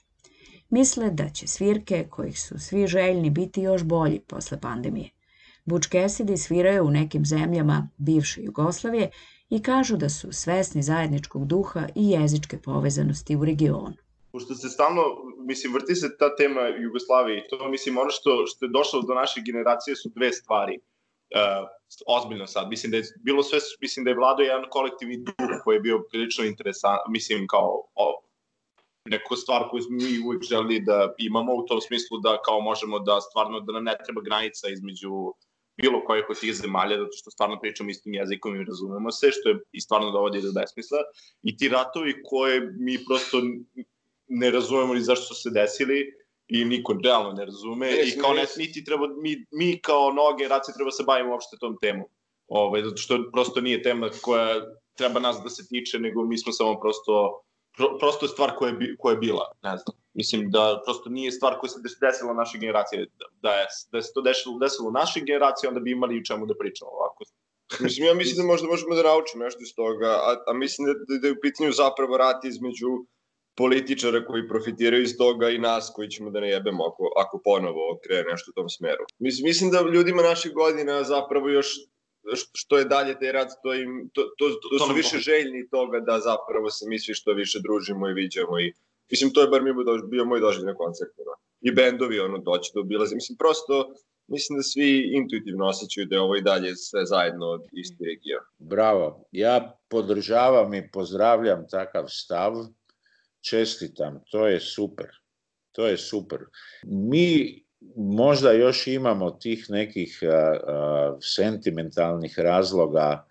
Misle 0.71 1.11
da 1.11 1.29
će 1.29 1.47
svirke, 1.47 2.07
kojih 2.11 2.41
su 2.41 2.59
svi 2.59 2.87
željni, 2.87 3.31
biti 3.31 3.63
još 3.63 3.83
bolji 3.83 4.21
posle 4.21 4.61
pandemije. 4.61 5.11
Butch 5.65 5.89
Cassidy 5.91 6.37
sviraju 6.37 6.85
u 6.85 6.91
nekim 6.91 7.25
zemljama 7.25 7.89
bivše 7.97 8.43
Jugoslavije 8.43 9.11
i 9.51 9.63
kažu 9.63 9.97
da 9.97 10.09
su 10.09 10.33
svesni 10.33 10.83
zajedničkog 10.83 11.47
duha 11.47 11.89
i 11.95 12.11
jezičke 12.11 12.59
povezanosti 12.59 13.37
u 13.37 13.45
regionu 13.45 13.97
pošto 14.33 14.55
se 14.55 14.69
stalno, 14.69 15.03
mislim, 15.39 15.73
vrti 15.73 15.95
se 15.95 16.17
ta 16.19 16.37
tema 16.37 16.61
Jugoslavije 16.61 17.39
i 17.39 17.49
to, 17.49 17.69
mislim, 17.69 17.99
ono 17.99 18.11
što, 18.11 18.47
što 18.47 18.65
je 18.65 18.71
došlo 18.79 19.03
do 19.03 19.15
naše 19.15 19.41
generacije 19.47 19.97
su 19.97 20.11
dve 20.15 20.33
stvari. 20.33 20.79
Uh, 21.33 21.69
ozbiljno 22.07 22.47
sad, 22.47 22.69
mislim 22.69 22.91
da 22.91 22.97
je 22.97 23.05
bilo 23.25 23.43
sve, 23.43 23.59
mislim 23.81 24.05
da 24.05 24.11
je 24.11 24.17
vladao 24.17 24.45
jedan 24.45 24.65
kolektivni 24.71 25.17
duh 25.17 25.53
koji 25.65 25.77
je 25.77 25.81
bio 25.81 26.03
prilično 26.11 26.45
interesant, 26.45 27.01
mislim, 27.09 27.47
kao 27.47 27.85
o, 27.95 28.23
neku 29.05 29.37
stvar 29.37 29.69
koju 29.71 29.83
mi 29.91 30.27
uvek 30.27 30.43
želi 30.43 30.81
da 30.81 31.15
imamo 31.19 31.55
u 31.55 31.67
tom 31.67 31.81
smislu 31.81 32.19
da 32.19 32.39
kao 32.45 32.61
možemo 32.61 32.99
da 32.99 33.21
stvarno, 33.21 33.61
da 33.61 33.73
nam 33.73 33.85
ne 33.85 33.97
treba 34.05 34.21
granica 34.21 34.69
između 34.69 35.13
bilo 35.83 36.05
kojih 36.05 36.25
od 36.31 36.41
tih 36.41 36.55
zemalja, 36.55 36.99
zato 36.99 37.13
što 37.13 37.31
stvarno 37.31 37.61
pričamo 37.61 37.91
istim 37.91 38.15
jezikom 38.15 38.57
i 38.57 38.65
razumemo 38.65 39.11
se, 39.11 39.31
što 39.31 39.49
je 39.49 39.59
i 39.73 39.81
stvarno 39.81 40.11
dovodi 40.11 40.43
do 40.43 40.53
besmisla. 40.61 40.99
I 41.43 41.57
ti 41.57 41.69
ratovi 41.69 42.15
koje 42.25 42.61
mi 42.79 42.99
prosto 43.07 43.39
ne 44.33 44.51
razumemo 44.51 44.95
ni 44.95 45.01
zašto 45.01 45.35
su 45.35 45.43
se 45.43 45.51
desili 45.51 46.13
i 46.49 46.65
niko 46.65 46.97
realno 47.05 47.33
ne 47.33 47.45
razume 47.45 47.87
ne, 47.87 48.03
i 48.09 48.19
kao 48.19 48.35
ne, 48.35 48.47
niti 48.57 48.85
treba, 48.85 49.09
mi, 49.23 49.47
mi 49.51 49.79
kao 49.81 50.13
nova 50.13 50.37
generacija 50.37 50.75
treba 50.75 50.91
se 50.91 51.05
bavimo 51.07 51.33
uopšte 51.33 51.57
tom 51.61 51.77
temom. 51.81 52.07
Ovaj, 52.49 52.83
zato 52.83 52.97
što 52.97 53.19
prosto 53.33 53.61
nije 53.61 53.83
tema 53.83 54.11
koja 54.23 54.61
treba 54.97 55.21
nas 55.21 55.41
da 55.45 55.51
se 55.51 55.69
tiče, 55.69 55.99
nego 55.99 56.25
mi 56.25 56.39
smo 56.39 56.53
samo 56.53 56.81
prosto 56.81 57.43
pro, 57.77 57.99
prosto 57.99 58.25
je 58.25 58.29
stvar 58.29 58.57
koja 58.57 58.71
je, 58.71 58.97
koja 58.99 59.13
je 59.13 59.19
bila, 59.19 59.53
ne 59.63 59.77
znam. 59.77 59.97
Mislim 60.15 60.51
da 60.51 60.83
prosto 60.85 61.11
nije 61.11 61.33
stvar 61.33 61.59
koja 61.59 61.71
se 61.71 61.99
desila 62.01 62.35
našoj 62.35 62.61
generaciji, 62.61 63.07
da, 63.19 63.27
da, 63.43 63.53
je, 63.53 63.67
da 63.93 64.03
se 64.03 64.13
to 64.15 64.21
desilo, 64.21 64.59
desilo 64.59 64.91
našoj 64.91 65.23
generaciji, 65.23 65.69
onda 65.69 65.81
bi 65.81 65.91
imali 65.91 66.19
u 66.19 66.25
čemu 66.25 66.47
da 66.47 66.55
pričamo 66.59 66.91
ovako. 66.91 67.25
mislim, 67.85 68.07
ja 68.07 68.15
mislim 68.15 68.37
da 68.37 68.53
možda 68.53 68.69
možemo 68.69 68.95
da 68.95 69.03
naučimo 69.03 69.45
nešto 69.45 69.63
iz 69.63 69.75
toga, 69.75 70.07
a, 70.07 70.37
a 70.47 70.53
mislim 70.53 70.89
da, 70.89 71.19
da 71.19 71.27
je 71.27 71.33
u 71.33 71.43
pitanju 71.43 71.73
zapravo 71.73 72.17
rat 72.17 72.45
između 72.45 72.89
političara 73.55 74.25
koji 74.25 74.49
profitiraju 74.49 75.03
iz 75.03 75.17
toga 75.19 75.51
i 75.51 75.59
nas 75.59 75.93
koji 75.95 76.09
ćemo 76.09 76.31
da 76.31 76.41
ne 76.41 76.51
jebemo 76.51 76.85
ako, 76.85 77.13
ako 77.17 77.41
ponovo 77.45 77.99
krene 78.05 78.25
nešto 78.31 78.51
u 78.51 78.55
tom 78.55 78.69
smeru. 78.69 79.05
Mislim, 79.19 79.45
mislim 79.45 79.71
da 79.71 79.91
ljudima 79.95 80.23
naših 80.23 80.53
godina 80.53 81.05
zapravo 81.05 81.49
još 81.49 81.67
što 82.53 82.79
je 82.79 82.85
dalje 82.85 83.19
taj 83.19 83.33
rad, 83.33 83.49
to, 83.63 83.75
im, 83.75 84.11
to, 84.13 84.23
to, 84.39 84.49
to, 84.49 84.79
to 84.79 84.87
su 84.87 84.95
više 84.95 85.19
željni 85.19 85.69
toga 85.71 86.01
da 86.01 86.19
zapravo 86.19 86.71
se 86.71 86.85
mi 86.89 86.99
svi 86.99 87.15
što 87.15 87.33
više 87.33 87.59
družimo 87.63 88.09
i 88.09 88.13
viđamo 88.13 88.61
i 88.61 88.73
mislim 89.11 89.33
to 89.33 89.41
je 89.41 89.49
bar 89.49 89.63
mi 89.63 89.71
bio 90.11 90.25
moj 90.25 90.41
doživljaj 90.41 90.73
na 90.73 90.79
koncertu. 90.79 91.23
Da. 91.25 91.35
I 91.61 91.73
bendovi 91.73 92.21
ono 92.21 92.39
doći 92.39 92.71
da 92.75 92.81
obilaze. 92.81 93.15
Mislim 93.15 93.39
prosto 93.39 93.95
mislim 94.27 94.57
da 94.57 94.63
svi 94.63 95.11
intuitivno 95.15 95.67
osjećaju 95.67 96.07
da 96.07 96.15
je 96.15 96.21
ovo 96.21 96.37
i 96.37 96.43
dalje 96.43 96.77
sve 96.77 97.07
zajedno 97.07 97.47
isti 97.73 98.05
region. 98.05 98.45
Bravo. 98.59 99.25
Ja 99.33 99.79
podržavam 99.89 100.75
i 100.75 100.91
pozdravljam 100.93 101.67
takav 101.71 102.05
stav. 102.09 102.53
Čestitam, 103.43 104.21
to 104.31 104.47
je 104.47 104.61
super. 104.61 105.07
To 105.73 105.87
je 105.87 105.97
super. 105.97 106.39
Mi 106.83 107.63
možda 107.97 108.53
još 108.53 108.87
imamo 108.87 109.31
tih 109.31 109.67
nekih 109.69 110.19
a, 110.23 110.27
a, 110.29 111.19
sentimentalnih 111.21 112.39
razloga 112.39 113.27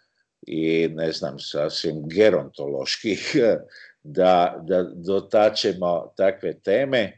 i 0.48 0.90
ne 0.94 1.12
znam, 1.12 1.40
sasvim 1.40 2.10
gerontoloških 2.10 3.36
da, 4.04 4.64
da 4.68 4.84
dotačemo 4.84 6.14
takve 6.18 6.60
teme, 6.60 7.18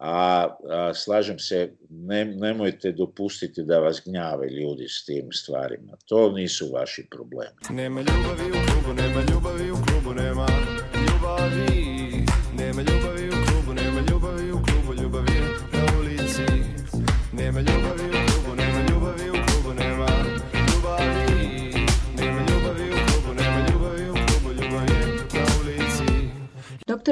a, 0.00 0.56
a 0.70 0.94
slažem 0.94 1.38
se, 1.38 1.72
ne, 1.90 2.24
nemojte 2.24 2.92
dopustiti 2.92 3.62
da 3.62 3.78
vas 3.78 4.02
gnjave 4.06 4.48
ljudi 4.50 4.88
s 4.88 5.04
tim 5.04 5.32
stvarima. 5.32 5.96
To 6.06 6.32
nisu 6.32 6.72
vaši 6.72 7.06
problemi. 7.10 7.56
Nema 7.70 8.00
ljubavi 8.00 8.50
u 8.50 8.66
klubu, 8.66 9.02
nema 9.02 9.22
ljubavi 9.32 9.70
u 9.70 9.74
klubu, 9.74 10.14
nema 10.14 10.46
ljubavi, 10.94 11.87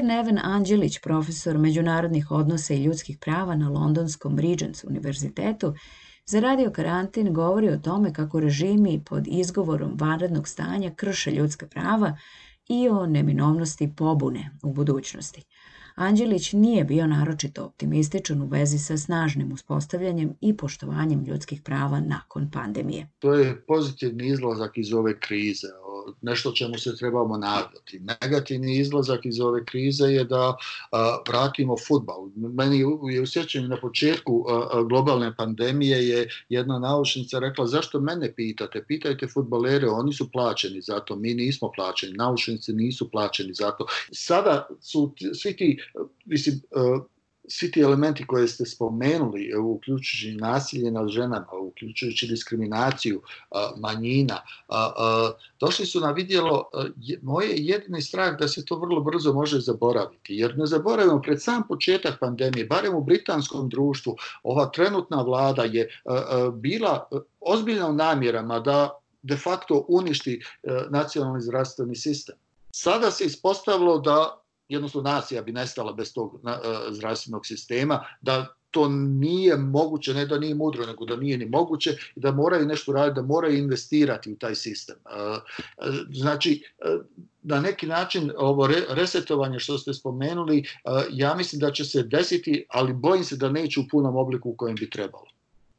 Neven 0.06 0.38
Anđelić, 0.42 0.98
profesor 0.98 1.58
međunarodnih 1.58 2.30
odnosa 2.30 2.74
i 2.74 2.82
ljudskih 2.82 3.18
prava 3.18 3.56
na 3.56 3.68
Londonskom 3.68 4.38
Regents 4.38 4.84
univerzitetu, 4.84 5.74
za 6.26 6.40
radio 6.40 6.70
karantin 6.70 7.32
govori 7.32 7.68
o 7.68 7.78
tome 7.78 8.14
kako 8.14 8.40
režimi 8.40 9.04
pod 9.04 9.26
izgovorom 9.26 9.96
vanrednog 10.00 10.48
stanja 10.48 10.90
krše 10.90 11.30
ljudska 11.30 11.66
prava 11.66 12.16
i 12.68 12.88
o 12.88 13.06
neminovnosti 13.06 13.92
pobune 13.96 14.50
u 14.62 14.72
budućnosti. 14.72 15.42
Anđelić 15.94 16.52
nije 16.52 16.84
bio 16.84 17.06
naročito 17.06 17.64
optimističan 17.64 18.42
u 18.42 18.46
vezi 18.46 18.78
sa 18.78 18.96
snažnim 18.96 19.52
uspostavljanjem 19.52 20.34
i 20.40 20.56
poštovanjem 20.56 21.24
ljudskih 21.24 21.62
prava 21.62 22.00
nakon 22.00 22.50
pandemije. 22.50 23.08
To 23.18 23.34
je 23.34 23.64
pozitivni 23.66 24.28
izlazak 24.28 24.78
iz 24.78 24.92
ove 24.92 25.20
krize 25.20 25.68
nešto 26.22 26.52
čemu 26.52 26.78
se 26.78 26.96
trebamo 26.96 27.36
nadati. 27.36 28.00
Negativni 28.22 28.78
izlazak 28.78 29.26
iz 29.26 29.40
ove 29.40 29.64
krize 29.64 30.04
je 30.04 30.24
da 30.24 30.56
vratimo 31.28 31.76
futbal. 31.88 32.28
Meni 32.36 32.78
je 33.14 33.20
usjećanje 33.22 33.68
na 33.68 33.80
početku 33.80 34.44
globalne 34.88 35.36
pandemije 35.36 36.08
je 36.08 36.28
jedna 36.48 36.78
naučnica 36.78 37.38
rekla 37.38 37.66
zašto 37.66 38.00
mene 38.00 38.34
pitate? 38.34 38.84
Pitajte 38.88 39.26
futbalere, 39.26 39.88
oni 39.88 40.12
su 40.12 40.30
plaćeni 40.32 40.80
za 40.80 41.00
to, 41.00 41.16
mi 41.16 41.34
nismo 41.34 41.70
plaćeni, 41.74 42.12
naučnici 42.12 42.72
nisu 42.72 43.10
plaćeni 43.10 43.54
za 43.54 43.70
to. 43.70 43.86
Sada 44.12 44.68
su 44.80 45.14
svi 45.34 45.56
ti, 45.56 45.78
mislim, 46.24 46.60
svi 47.48 47.70
ti 47.70 47.80
elementi 47.80 48.26
koje 48.26 48.48
ste 48.48 48.64
spomenuli, 48.64 49.54
uključujući 49.54 50.36
nasilje 50.36 50.90
nad 50.90 51.08
ženama, 51.08 51.52
uključujući 51.62 52.26
diskriminaciju 52.26 53.22
manjina, 53.76 54.38
došli 55.60 55.86
su 55.86 56.00
na 56.00 56.10
vidjelo, 56.10 56.70
moje 57.22 57.54
jedini 57.56 58.02
strah 58.02 58.38
da 58.38 58.48
se 58.48 58.64
to 58.64 58.78
vrlo 58.78 59.00
brzo 59.00 59.32
može 59.32 59.60
zaboraviti. 59.60 60.34
Jer 60.34 60.58
ne 60.58 60.66
zaboravimo, 60.66 61.22
pred 61.22 61.42
sam 61.42 61.62
početak 61.68 62.20
pandemije, 62.20 62.66
barem 62.66 62.94
u 62.94 63.04
britanskom 63.04 63.68
društvu, 63.68 64.16
ova 64.42 64.66
trenutna 64.66 65.22
vlada 65.22 65.62
je 65.62 65.88
bila 66.52 67.08
ozbiljna 67.40 67.88
u 67.88 67.92
namjerama 67.92 68.60
da 68.60 69.00
de 69.22 69.36
facto 69.36 69.84
uništi 69.88 70.42
nacionalni 70.90 71.40
zdravstveni 71.40 71.96
sistem. 71.96 72.36
Sada 72.70 73.10
se 73.10 73.24
ispostavilo 73.24 73.98
da 73.98 74.42
jednostavno 74.68 75.10
nacija 75.10 75.42
bi 75.42 75.52
nestala 75.52 75.92
bez 75.92 76.12
tog 76.14 76.40
na, 76.42 76.58
uh, 76.58 76.94
zdravstvenog 76.94 77.46
sistema, 77.46 78.04
da 78.20 78.46
to 78.70 78.88
nije 78.88 79.56
moguće, 79.56 80.14
ne 80.14 80.26
da 80.26 80.38
nije 80.38 80.54
mudro, 80.54 80.86
nego 80.86 81.04
da 81.04 81.16
nije 81.16 81.38
ni 81.38 81.46
moguće 81.46 81.90
i 82.16 82.20
da 82.20 82.32
moraju 82.32 82.66
nešto 82.66 82.92
raditi, 82.92 83.20
da 83.20 83.26
moraju 83.26 83.58
investirati 83.58 84.32
u 84.32 84.36
taj 84.36 84.54
sistem. 84.54 84.96
Uh, 85.04 85.38
znači, 86.10 86.62
uh, 86.78 87.04
na 87.42 87.60
neki 87.60 87.86
način 87.86 88.32
ovo 88.36 88.66
re, 88.66 88.82
resetovanje 88.88 89.58
što 89.58 89.78
ste 89.78 89.94
spomenuli, 89.94 90.64
ja 91.10 91.34
mislim 91.34 91.60
da 91.60 91.72
će 91.72 91.84
se 91.84 92.02
desiti, 92.02 92.66
ali 92.68 92.92
bojim 92.92 93.24
se 93.24 93.36
da 93.36 93.48
neće 93.48 93.80
u 93.80 93.88
punom 93.90 94.16
obliku 94.16 94.50
u 94.50 94.56
kojem 94.56 94.76
bi 94.76 94.90
trebalo. 94.90 95.26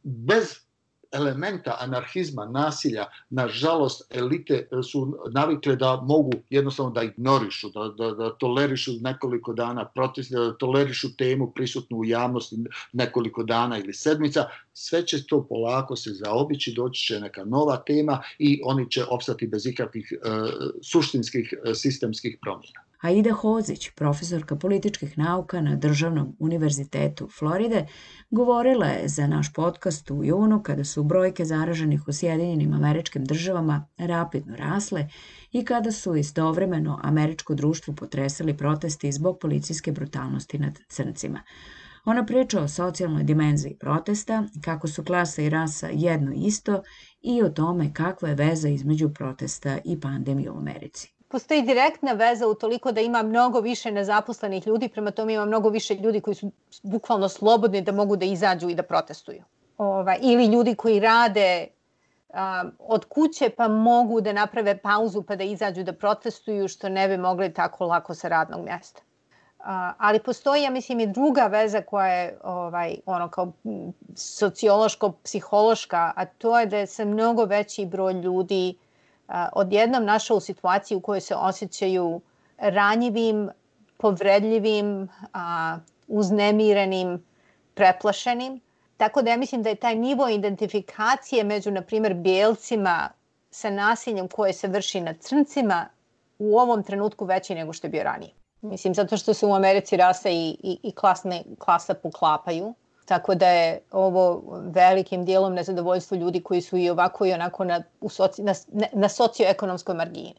Bez 0.03 0.66
elementa 1.11 1.77
anarhizma, 1.79 2.45
nasilja, 2.45 3.05
nažalost, 3.29 4.01
elite 4.09 4.67
su 4.91 5.17
navikle 5.31 5.75
da 5.75 5.95
mogu 6.01 6.31
jednostavno 6.49 6.91
da 6.91 7.03
ignorišu, 7.03 7.69
da, 7.69 7.87
da, 7.97 8.11
da 8.11 8.37
tolerišu 8.37 8.91
nekoliko 9.01 9.53
dana 9.53 9.85
protest, 9.85 10.31
da 10.31 10.57
tolerišu 10.57 11.15
temu 11.17 11.51
prisutnu 11.51 11.97
u 11.97 12.05
javnosti 12.05 12.57
nekoliko 12.93 13.43
dana 13.43 13.77
ili 13.77 13.93
sedmica, 13.93 14.45
sve 14.73 15.07
će 15.07 15.25
to 15.27 15.47
polako 15.47 15.95
se 15.95 16.09
zaobići, 16.13 16.73
doći 16.73 17.05
će 17.05 17.19
neka 17.19 17.43
nova 17.43 17.77
tema 17.77 18.21
i 18.39 18.61
oni 18.63 18.91
će 18.91 19.05
opstati 19.05 19.47
bez 19.47 19.65
ikakvih 19.65 20.13
uh, 20.13 20.49
suštinskih 20.83 21.53
uh, 21.53 21.71
sistemskih 21.75 22.37
promjena. 22.41 22.86
Aida 23.01 23.31
Hozić, 23.31 23.89
profesorka 23.95 24.55
političkih 24.55 25.17
nauka 25.17 25.61
na 25.61 25.75
Državnom 25.75 26.35
univerzitetu 26.39 27.27
Floride, 27.39 27.85
govorila 28.31 28.85
je 28.85 29.07
za 29.07 29.27
naš 29.27 29.53
podcast 29.53 30.11
u 30.11 30.23
junu 30.23 30.63
kada 30.63 30.83
su 30.83 31.03
brojke 31.03 31.45
zaraženih 31.45 32.07
u 32.07 32.13
Sjedinjenim 32.13 32.73
američkim 32.73 33.25
državama 33.25 33.87
rapidno 33.97 34.55
rasle 34.55 35.07
i 35.51 35.65
kada 35.65 35.91
su 35.91 36.15
istovremeno 36.15 36.99
američko 37.03 37.55
društvo 37.55 37.93
potresali 37.93 38.57
protesti 38.57 39.11
zbog 39.11 39.39
policijske 39.39 39.91
brutalnosti 39.91 40.59
nad 40.59 40.79
crncima. 40.89 41.41
Ona 42.05 42.25
priča 42.25 42.61
o 42.61 42.67
socijalnoj 42.67 43.23
dimenziji 43.23 43.77
protesta, 43.79 44.43
kako 44.65 44.87
su 44.87 45.03
klasa 45.03 45.41
i 45.41 45.49
rasa 45.49 45.89
jedno 45.93 46.33
isto 46.35 46.81
i 47.21 47.43
o 47.43 47.49
tome 47.49 47.93
kakva 47.93 48.29
je 48.29 48.35
veza 48.35 48.69
između 48.69 49.09
protesta 49.09 49.77
i 49.85 49.99
pandemije 49.99 50.51
u 50.51 50.57
Americi 50.57 51.16
postoji 51.27 51.61
direktna 51.61 52.13
veza 52.13 52.47
u 52.47 52.53
toliko 52.53 52.91
da 52.91 53.01
ima 53.01 53.23
mnogo 53.23 53.59
više 53.59 53.91
nezaposlenih 53.91 54.67
ljudi, 54.67 54.89
prema 54.89 55.11
tome 55.11 55.33
ima 55.33 55.45
mnogo 55.45 55.69
više 55.69 55.95
ljudi 55.95 56.21
koji 56.21 56.35
su 56.35 56.51
bukvalno 56.83 57.29
slobodni 57.29 57.81
da 57.81 57.91
mogu 57.91 58.15
da 58.15 58.25
izađu 58.25 58.69
i 58.69 58.75
da 58.75 58.83
protestuju. 58.83 59.43
Ova, 59.77 60.15
ili 60.21 60.45
ljudi 60.45 60.75
koji 60.75 60.99
rade 60.99 61.67
um, 62.29 62.71
od 62.79 63.05
kuće 63.05 63.49
pa 63.49 63.67
mogu 63.67 64.21
da 64.21 64.33
naprave 64.33 64.77
pauzu 64.77 65.23
pa 65.23 65.35
da 65.35 65.43
izađu 65.43 65.83
da 65.83 65.93
protestuju 65.93 66.67
što 66.67 66.89
ne 66.89 67.07
bi 67.07 67.17
mogli 67.17 67.53
tako 67.53 67.85
lako 67.85 68.15
sa 68.15 68.27
radnog 68.27 68.65
mjesta. 68.65 69.01
Uh, 69.59 69.65
ali 69.97 70.19
postoji, 70.19 70.63
ja 70.63 70.69
mislim, 70.69 70.99
i 70.99 71.07
druga 71.07 71.47
veza 71.47 71.81
koja 71.81 72.07
je 72.07 72.39
ovaj, 72.43 72.95
ono 73.05 73.29
kao 73.29 73.51
sociološko-psihološka, 74.15 76.11
a 76.15 76.25
to 76.25 76.59
je 76.59 76.65
da 76.65 76.77
je 76.77 76.87
se 76.87 77.05
mnogo 77.05 77.45
veći 77.45 77.85
broj 77.85 78.13
ljudi 78.13 78.75
odjednom 79.53 80.05
našao 80.05 80.37
u 80.37 80.39
situaciji 80.39 80.95
u 80.95 81.01
kojoj 81.01 81.21
se 81.21 81.35
osjećaju 81.35 82.21
ranjivim, 82.57 83.49
povredljivim, 83.97 85.09
uznemirenim, 86.07 87.25
preplašenim. 87.73 88.61
Tako 88.97 89.21
da 89.21 89.31
ja 89.31 89.37
mislim 89.37 89.63
da 89.63 89.69
je 89.69 89.75
taj 89.75 89.95
nivo 89.95 90.29
identifikacije 90.29 91.43
među, 91.43 91.71
na 91.71 91.81
primjer, 91.81 92.13
bijelcima 92.13 93.09
sa 93.51 93.69
nasiljem 93.69 94.27
koje 94.27 94.53
se 94.53 94.67
vrši 94.67 95.01
nad 95.01 95.19
crncima 95.19 95.85
u 96.39 96.59
ovom 96.59 96.83
trenutku 96.83 97.25
veći 97.25 97.55
nego 97.55 97.73
što 97.73 97.87
je 97.87 97.91
bio 97.91 98.03
ranije. 98.03 98.31
Mislim, 98.61 98.95
zato 98.95 99.17
što 99.17 99.33
se 99.33 99.45
u 99.45 99.53
Americi 99.55 99.97
rasa 99.97 100.29
i, 100.29 100.57
i, 100.63 100.79
i 100.83 100.91
klasne, 100.91 101.43
klasa 101.59 101.93
poklapaju. 101.93 102.73
Tako 103.07 103.35
da 103.35 103.47
je 103.47 103.79
ovo 103.91 104.43
velikim 104.75 105.25
dijelom 105.25 105.53
nezadovoljstvo 105.53 106.17
ljudi 106.17 106.41
koji 106.43 106.61
su 106.61 106.77
i 106.77 106.89
ovako 106.89 107.25
i 107.25 107.33
onako 107.33 107.63
na, 107.63 107.83
u 108.01 108.09
soci, 108.09 108.43
na, 108.43 108.53
na 108.93 109.09
socioekonomskoj 109.09 109.95
margini. 109.95 110.33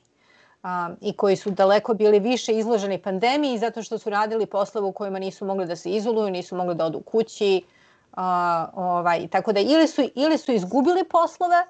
Um, 0.64 0.96
i 1.00 1.12
koji 1.12 1.36
su 1.36 1.50
daleko 1.50 1.94
bili 1.94 2.20
više 2.20 2.52
izloženi 2.52 3.02
pandemiji 3.02 3.58
zato 3.58 3.82
što 3.82 3.98
su 3.98 4.10
radili 4.10 4.46
poslove 4.46 4.86
u 4.86 4.92
kojima 4.92 5.18
nisu 5.18 5.44
mogli 5.44 5.66
da 5.66 5.76
se 5.76 5.90
izoluju, 5.90 6.30
nisu 6.30 6.56
mogli 6.56 6.74
da 6.74 6.84
odu 6.84 7.00
kući. 7.00 7.62
Uh, 8.12 8.18
ovaj, 8.74 9.28
tako 9.28 9.52
da 9.52 9.60
ili 9.60 9.86
su, 9.86 10.02
ili 10.14 10.38
su 10.38 10.52
izgubili 10.52 11.04
poslove 11.04 11.62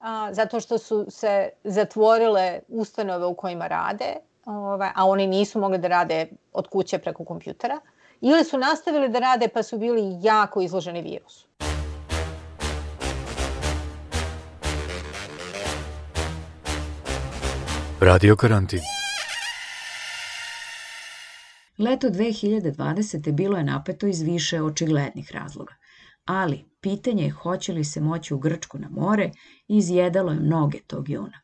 uh, 0.00 0.06
zato 0.30 0.60
što 0.60 0.78
su 0.78 1.06
se 1.08 1.48
zatvorile 1.64 2.60
ustanove 2.68 3.26
u 3.26 3.34
kojima 3.34 3.66
rade, 3.66 4.14
ovaj, 4.44 4.90
a 4.94 5.06
oni 5.06 5.26
nisu 5.26 5.60
mogli 5.60 5.78
da 5.78 5.88
rade 5.88 6.26
od 6.52 6.68
kuće 6.68 6.98
preko 6.98 7.24
kompjutera 7.24 7.80
ili 8.20 8.44
su 8.44 8.58
nastavili 8.58 9.08
da 9.08 9.18
rade 9.18 9.48
pa 9.48 9.62
su 9.62 9.78
bili 9.78 10.18
jako 10.22 10.60
izloženi 10.60 11.02
virusu. 11.02 11.46
Radio 18.00 18.36
karantin. 18.36 18.80
Leto 21.78 22.08
2020. 22.08 23.32
bilo 23.32 23.56
je 23.56 23.64
napeto 23.64 24.06
iz 24.06 24.22
više 24.22 24.62
očiglednih 24.62 25.32
razloga, 25.32 25.74
ali 26.24 26.64
pitanje 26.80 27.24
je 27.24 27.30
hoće 27.30 27.72
li 27.72 27.84
se 27.84 28.00
moći 28.00 28.34
u 28.34 28.38
Grčku 28.38 28.78
na 28.78 28.88
more 28.88 29.30
izjedalo 29.68 30.32
je 30.32 30.40
mnoge 30.40 30.78
tog 30.86 31.08
juna. 31.08 31.40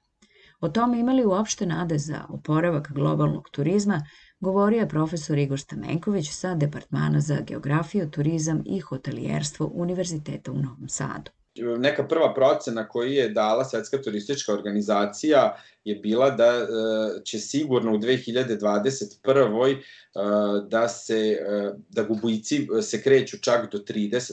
O 0.61 0.69
tome 0.69 0.99
imali 0.99 1.25
uopšte 1.25 1.67
nade 1.67 1.99
za 1.99 2.25
oporavak 2.29 2.93
globalnog 2.93 3.49
turizma, 3.51 4.07
govorio 4.43 4.81
je 4.81 4.89
profesor 4.89 5.39
Igor 5.39 5.61
Stamenković 5.61 6.31
sa 6.31 6.55
Departmana 6.55 7.21
za 7.21 7.41
geografiju, 7.41 8.11
turizam 8.11 8.63
i 8.67 8.81
hotelijerstvo 8.81 9.71
Univerziteta 9.75 10.53
u 10.53 10.59
Novom 10.59 10.89
Sadu 10.89 11.31
neka 11.79 12.09
prva 12.09 12.35
procena 12.35 12.89
koju 12.89 13.13
je 13.13 13.29
dala 13.29 13.65
Svetska 13.65 14.03
turistička 14.03 14.53
organizacija 14.53 15.57
je 15.85 15.95
bila 15.95 16.31
da 16.31 16.45
e, 16.45 16.67
će 17.25 17.39
sigurno 17.39 17.95
u 17.95 17.99
2021. 17.99 19.77
E, 19.77 19.81
da 20.69 20.89
se 20.89 21.19
e, 21.19 21.73
da 21.89 22.03
gubici 22.03 22.67
se 22.83 23.03
kreću 23.03 23.39
čak 23.39 23.73
do 23.73 23.79
30%, 23.79 24.33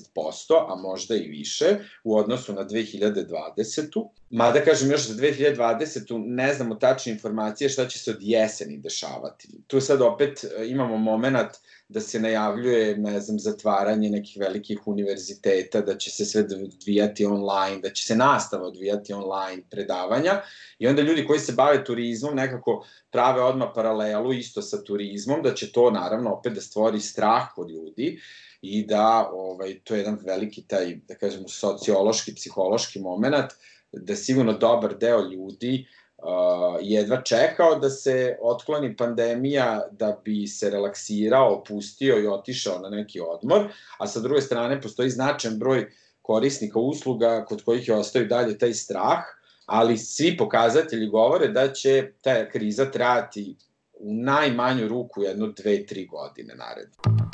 a 0.69 0.75
možda 0.75 1.15
i 1.15 1.27
više 1.27 1.77
u 2.03 2.17
odnosu 2.17 2.53
na 2.53 2.65
2020. 2.65 4.07
Mada 4.29 4.63
kažem 4.63 4.91
još 4.91 5.07
za 5.07 5.13
2020. 5.13 6.23
ne 6.27 6.53
znamo 6.53 6.75
tačne 6.75 7.11
informacije 7.11 7.69
šta 7.69 7.87
će 7.87 7.99
se 7.99 8.11
od 8.11 8.17
jeseni 8.19 8.77
dešavati. 8.77 9.47
Tu 9.67 9.81
sad 9.81 10.01
opet 10.01 10.45
imamo 10.67 10.97
moment 10.97 11.51
da 11.89 12.01
se 12.01 12.19
najavljuje, 12.19 12.97
ne 12.97 13.19
znam, 13.19 13.39
zatvaranje 13.39 14.09
nekih 14.09 14.37
velikih 14.39 14.87
univerziteta, 14.87 15.81
da 15.81 15.97
će 15.97 16.11
se 16.11 16.25
sve 16.25 16.41
odvijati 16.41 17.25
online, 17.25 17.79
da 17.81 17.89
će 17.89 18.03
se 18.03 18.15
nastava 18.15 18.67
odvijati 18.67 19.13
online 19.13 19.63
predavanja 19.69 20.41
i 20.79 20.87
onda 20.87 21.01
ljudi 21.01 21.25
koji 21.27 21.39
se 21.39 21.53
bave 21.53 21.83
turizmom 21.83 22.35
nekako 22.35 22.85
prave 23.11 23.41
odmah 23.41 23.69
paralelu 23.75 24.33
isto 24.33 24.61
sa 24.61 24.83
turizmom, 24.83 25.41
da 25.43 25.53
će 25.53 25.71
to 25.71 25.91
naravno 25.91 26.33
opet 26.33 26.53
da 26.53 26.61
stvori 26.61 26.99
strah 26.99 27.47
kod 27.55 27.71
ljudi 27.71 28.19
i 28.61 28.85
da 28.85 29.29
ovaj, 29.33 29.79
to 29.83 29.95
je 29.95 29.99
jedan 29.99 30.19
veliki 30.21 30.61
taj, 30.67 30.95
da 31.07 31.15
kažemo, 31.15 31.47
sociološki, 31.47 32.35
psihološki 32.35 32.99
moment, 32.99 33.51
da 33.91 34.15
sigurno 34.15 34.53
dobar 34.53 34.97
deo 34.97 35.21
ljudi 35.21 35.87
uh, 36.23 36.77
jedva 36.81 37.21
čekao 37.21 37.75
da 37.79 37.89
se 37.89 38.37
otkloni 38.41 38.97
pandemija 38.97 39.87
da 39.91 40.21
bi 40.25 40.47
se 40.47 40.69
relaksirao, 40.69 41.53
opustio 41.53 42.19
i 42.19 42.27
otišao 42.27 42.79
na 42.79 42.89
neki 42.89 43.21
odmor, 43.21 43.67
a 43.97 44.07
sa 44.07 44.19
druge 44.19 44.41
strane 44.41 44.81
postoji 44.81 45.09
značajan 45.09 45.59
broj 45.59 45.91
korisnika 46.21 46.79
usluga 46.79 47.45
kod 47.45 47.63
kojih 47.63 47.87
je 47.87 47.95
ostao 47.95 48.21
i 48.21 48.27
dalje 48.27 48.57
taj 48.57 48.73
strah, 48.73 49.23
ali 49.65 49.97
svi 49.97 50.37
pokazatelji 50.37 51.07
govore 51.07 51.47
da 51.47 51.73
će 51.73 52.11
ta 52.21 52.49
kriza 52.49 52.91
trajati 52.91 53.55
u 53.93 54.13
najmanju 54.13 54.87
ruku 54.87 55.23
jedno, 55.23 55.47
dve, 55.47 55.85
tri 55.85 56.05
godine 56.05 56.55
naredno. 56.55 57.29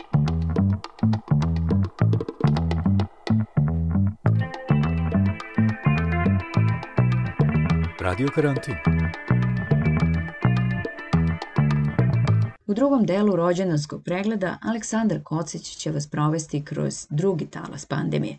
Radio 8.05 8.27
karantin. 8.35 8.75
U 12.67 12.73
drugom 12.73 13.05
delu 13.05 13.35
rođendanskog 13.35 14.03
pregleda 14.03 14.57
Aleksandar 14.61 15.23
Kocić 15.23 15.75
će 15.77 15.91
vas 15.91 16.07
provesti 16.07 16.65
kroz 16.65 17.07
drugi 17.09 17.45
talas 17.45 17.85
pandemije. 17.85 18.37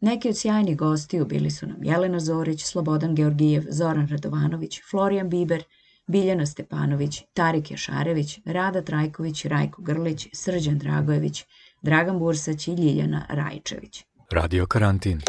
Neki 0.00 0.28
od 0.28 0.36
sjajnih 0.36 0.76
gostiju 0.76 1.24
bili 1.26 1.50
su 1.50 1.66
nam 1.66 1.84
Jelena 1.84 2.20
Zorić, 2.20 2.64
Slobodan 2.64 3.14
Georgijev, 3.14 3.62
Zoran 3.68 4.08
Radovanović, 4.08 4.80
Florijan 4.90 5.28
Biber, 5.28 5.64
Biljana 6.06 6.46
Stepanović, 6.46 7.22
Tarik 7.34 7.70
Jašarević, 7.70 8.40
Rada 8.44 8.82
Trajković, 8.82 9.44
Rajko 9.44 9.82
Grlić, 9.82 10.28
Srđan 10.32 10.78
Dragojević, 10.78 11.44
Dragan 11.82 12.18
Bursać 12.18 12.68
i 12.68 12.74
Ljiljana 12.74 13.26
Rajčević. 13.28 14.04
Radio 14.30 14.66
karantin. 14.66 15.20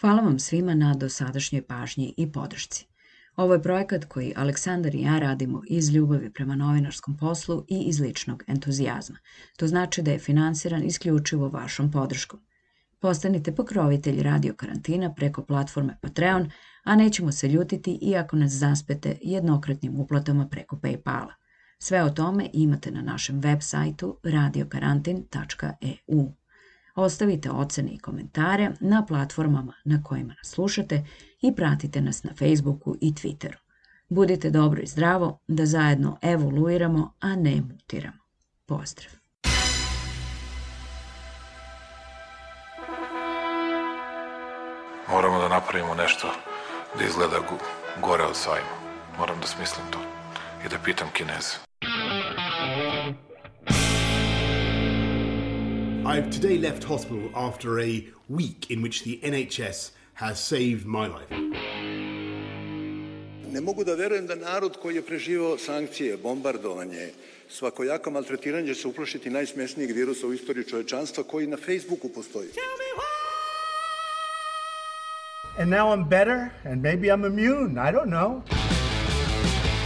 Hvala 0.00 0.22
vam 0.22 0.38
svima 0.38 0.74
na 0.74 0.94
dosadašnjoj 0.94 1.62
pažnji 1.62 2.14
i 2.16 2.32
podršci. 2.32 2.86
Ovo 3.36 3.54
je 3.54 3.62
projekat 3.62 4.04
koji 4.04 4.32
Aleksandar 4.36 4.94
i 4.94 5.02
ja 5.02 5.18
radimo 5.18 5.62
iz 5.68 5.94
ljubavi 5.94 6.32
prema 6.32 6.56
novinarskom 6.56 7.16
poslu 7.16 7.64
i 7.68 7.80
iz 7.80 8.00
ličnog 8.00 8.44
entuzijazma. 8.46 9.18
To 9.56 9.66
znači 9.66 10.02
da 10.02 10.10
je 10.10 10.18
finansiran 10.18 10.84
isključivo 10.84 11.48
vašom 11.48 11.90
podrškom. 11.90 12.40
Postanite 13.00 13.54
pokrovitelj 13.54 14.22
radio 14.22 14.54
karantina 14.54 15.14
preko 15.14 15.44
platforme 15.44 15.98
Patreon, 16.02 16.50
a 16.84 16.96
nećemo 16.96 17.32
se 17.32 17.48
ljutiti 17.48 17.98
iako 18.02 18.36
nas 18.36 18.52
zaspete 18.52 19.18
jednokratnim 19.22 20.00
uplatama 20.00 20.48
preko 20.48 20.76
Paypala. 20.76 21.32
Sve 21.78 22.02
o 22.02 22.10
tome 22.10 22.50
imate 22.52 22.90
na 22.90 23.02
našem 23.02 23.40
web 23.40 23.58
sajtu 23.60 24.20
radiokarantin.eu. 24.22 26.32
Ostavite 26.96 27.50
ocene 27.50 27.90
i 27.90 27.98
komentare 27.98 28.70
na 28.80 29.04
platformama 29.08 29.72
na 29.84 30.02
kojima 30.02 30.34
nas 30.34 30.50
slušate 30.50 31.04
i 31.40 31.54
pratite 31.54 32.00
nas 32.00 32.24
na 32.24 32.34
Facebooku 32.34 32.96
i 33.00 33.12
Twitteru. 33.12 33.56
Budite 34.08 34.50
dobro 34.50 34.80
i 34.82 34.86
zdravo, 34.86 35.38
da 35.48 35.66
zajedno 35.66 36.18
evoluiramo, 36.22 37.12
a 37.20 37.36
ne 37.36 37.60
mutiramo. 37.60 38.18
Pozdrav! 38.66 39.12
Moramo 45.10 45.38
da 45.38 45.48
napravimo 45.48 45.94
nešto 45.94 46.28
da 46.98 47.04
izgleda 47.04 47.36
gore 48.02 48.24
od 48.24 48.36
sajma. 48.36 48.76
Moram 49.18 49.40
da 49.40 49.46
smislim 49.46 49.86
to 49.90 49.98
i 50.66 50.68
da 50.68 50.76
pitam 50.84 51.08
Kineze. 51.12 51.65
I've 56.06 56.30
today 56.30 56.56
left 56.56 56.84
hospital 56.84 57.30
after 57.34 57.80
a 57.80 58.06
week 58.28 58.70
in 58.70 58.80
which 58.80 59.02
the 59.02 59.18
NHS 59.24 59.90
has 60.14 60.38
saved 60.38 60.86
my 60.86 61.08
life. 61.08 61.30
Ne 63.50 63.60
mogu 63.60 63.84
da 63.84 63.94
verujem 63.94 64.26
da 64.26 64.34
narod 64.34 64.76
koji 64.82 64.94
je 64.94 65.02
preživao 65.02 65.58
sankcije, 65.58 66.16
bombardovanje, 66.16 67.08
svakojako 67.48 68.10
maltretiranje 68.10 68.74
će 68.74 68.74
se 68.74 68.88
uplašiti 68.88 69.30
najsmesnijeg 69.30 69.90
virusa 69.90 70.26
u 70.26 70.32
istoriji 70.32 70.64
čovečanstva 70.64 71.24
koji 71.24 71.46
na 71.46 71.56
Facebooku 71.56 72.08
postoji. 72.08 72.48
And 75.58 75.70
now 75.70 75.92
I'm 75.92 76.08
better, 76.08 76.50
and 76.64 76.82
maybe 76.82 77.06
I'm 77.06 77.26
immune. 77.26 77.88
I 77.88 77.92
don't 77.92 78.10
know. 78.10 78.42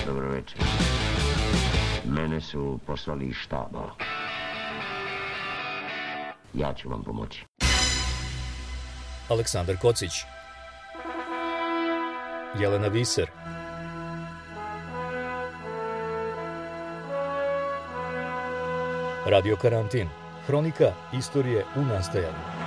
Dobro 0.06 0.30
večer. 0.30 0.58
Mene 2.04 2.40
su 2.40 2.78
poslali 2.86 3.26
iz 3.26 3.34
štaba. 3.34 4.09
Ja 6.54 6.74
ću 6.74 6.88
vam 6.88 7.02
pomoći. 7.04 7.44
Aleksandar 9.28 9.76
Kocić 9.76 10.12
Jelena 12.60 12.88
Viser 12.88 13.30
Radio 19.26 19.56
karantin. 19.56 20.08
Hronika 20.46 20.92
istorije 21.12 21.64
u 21.76 21.80
nastajanju. 21.80 22.59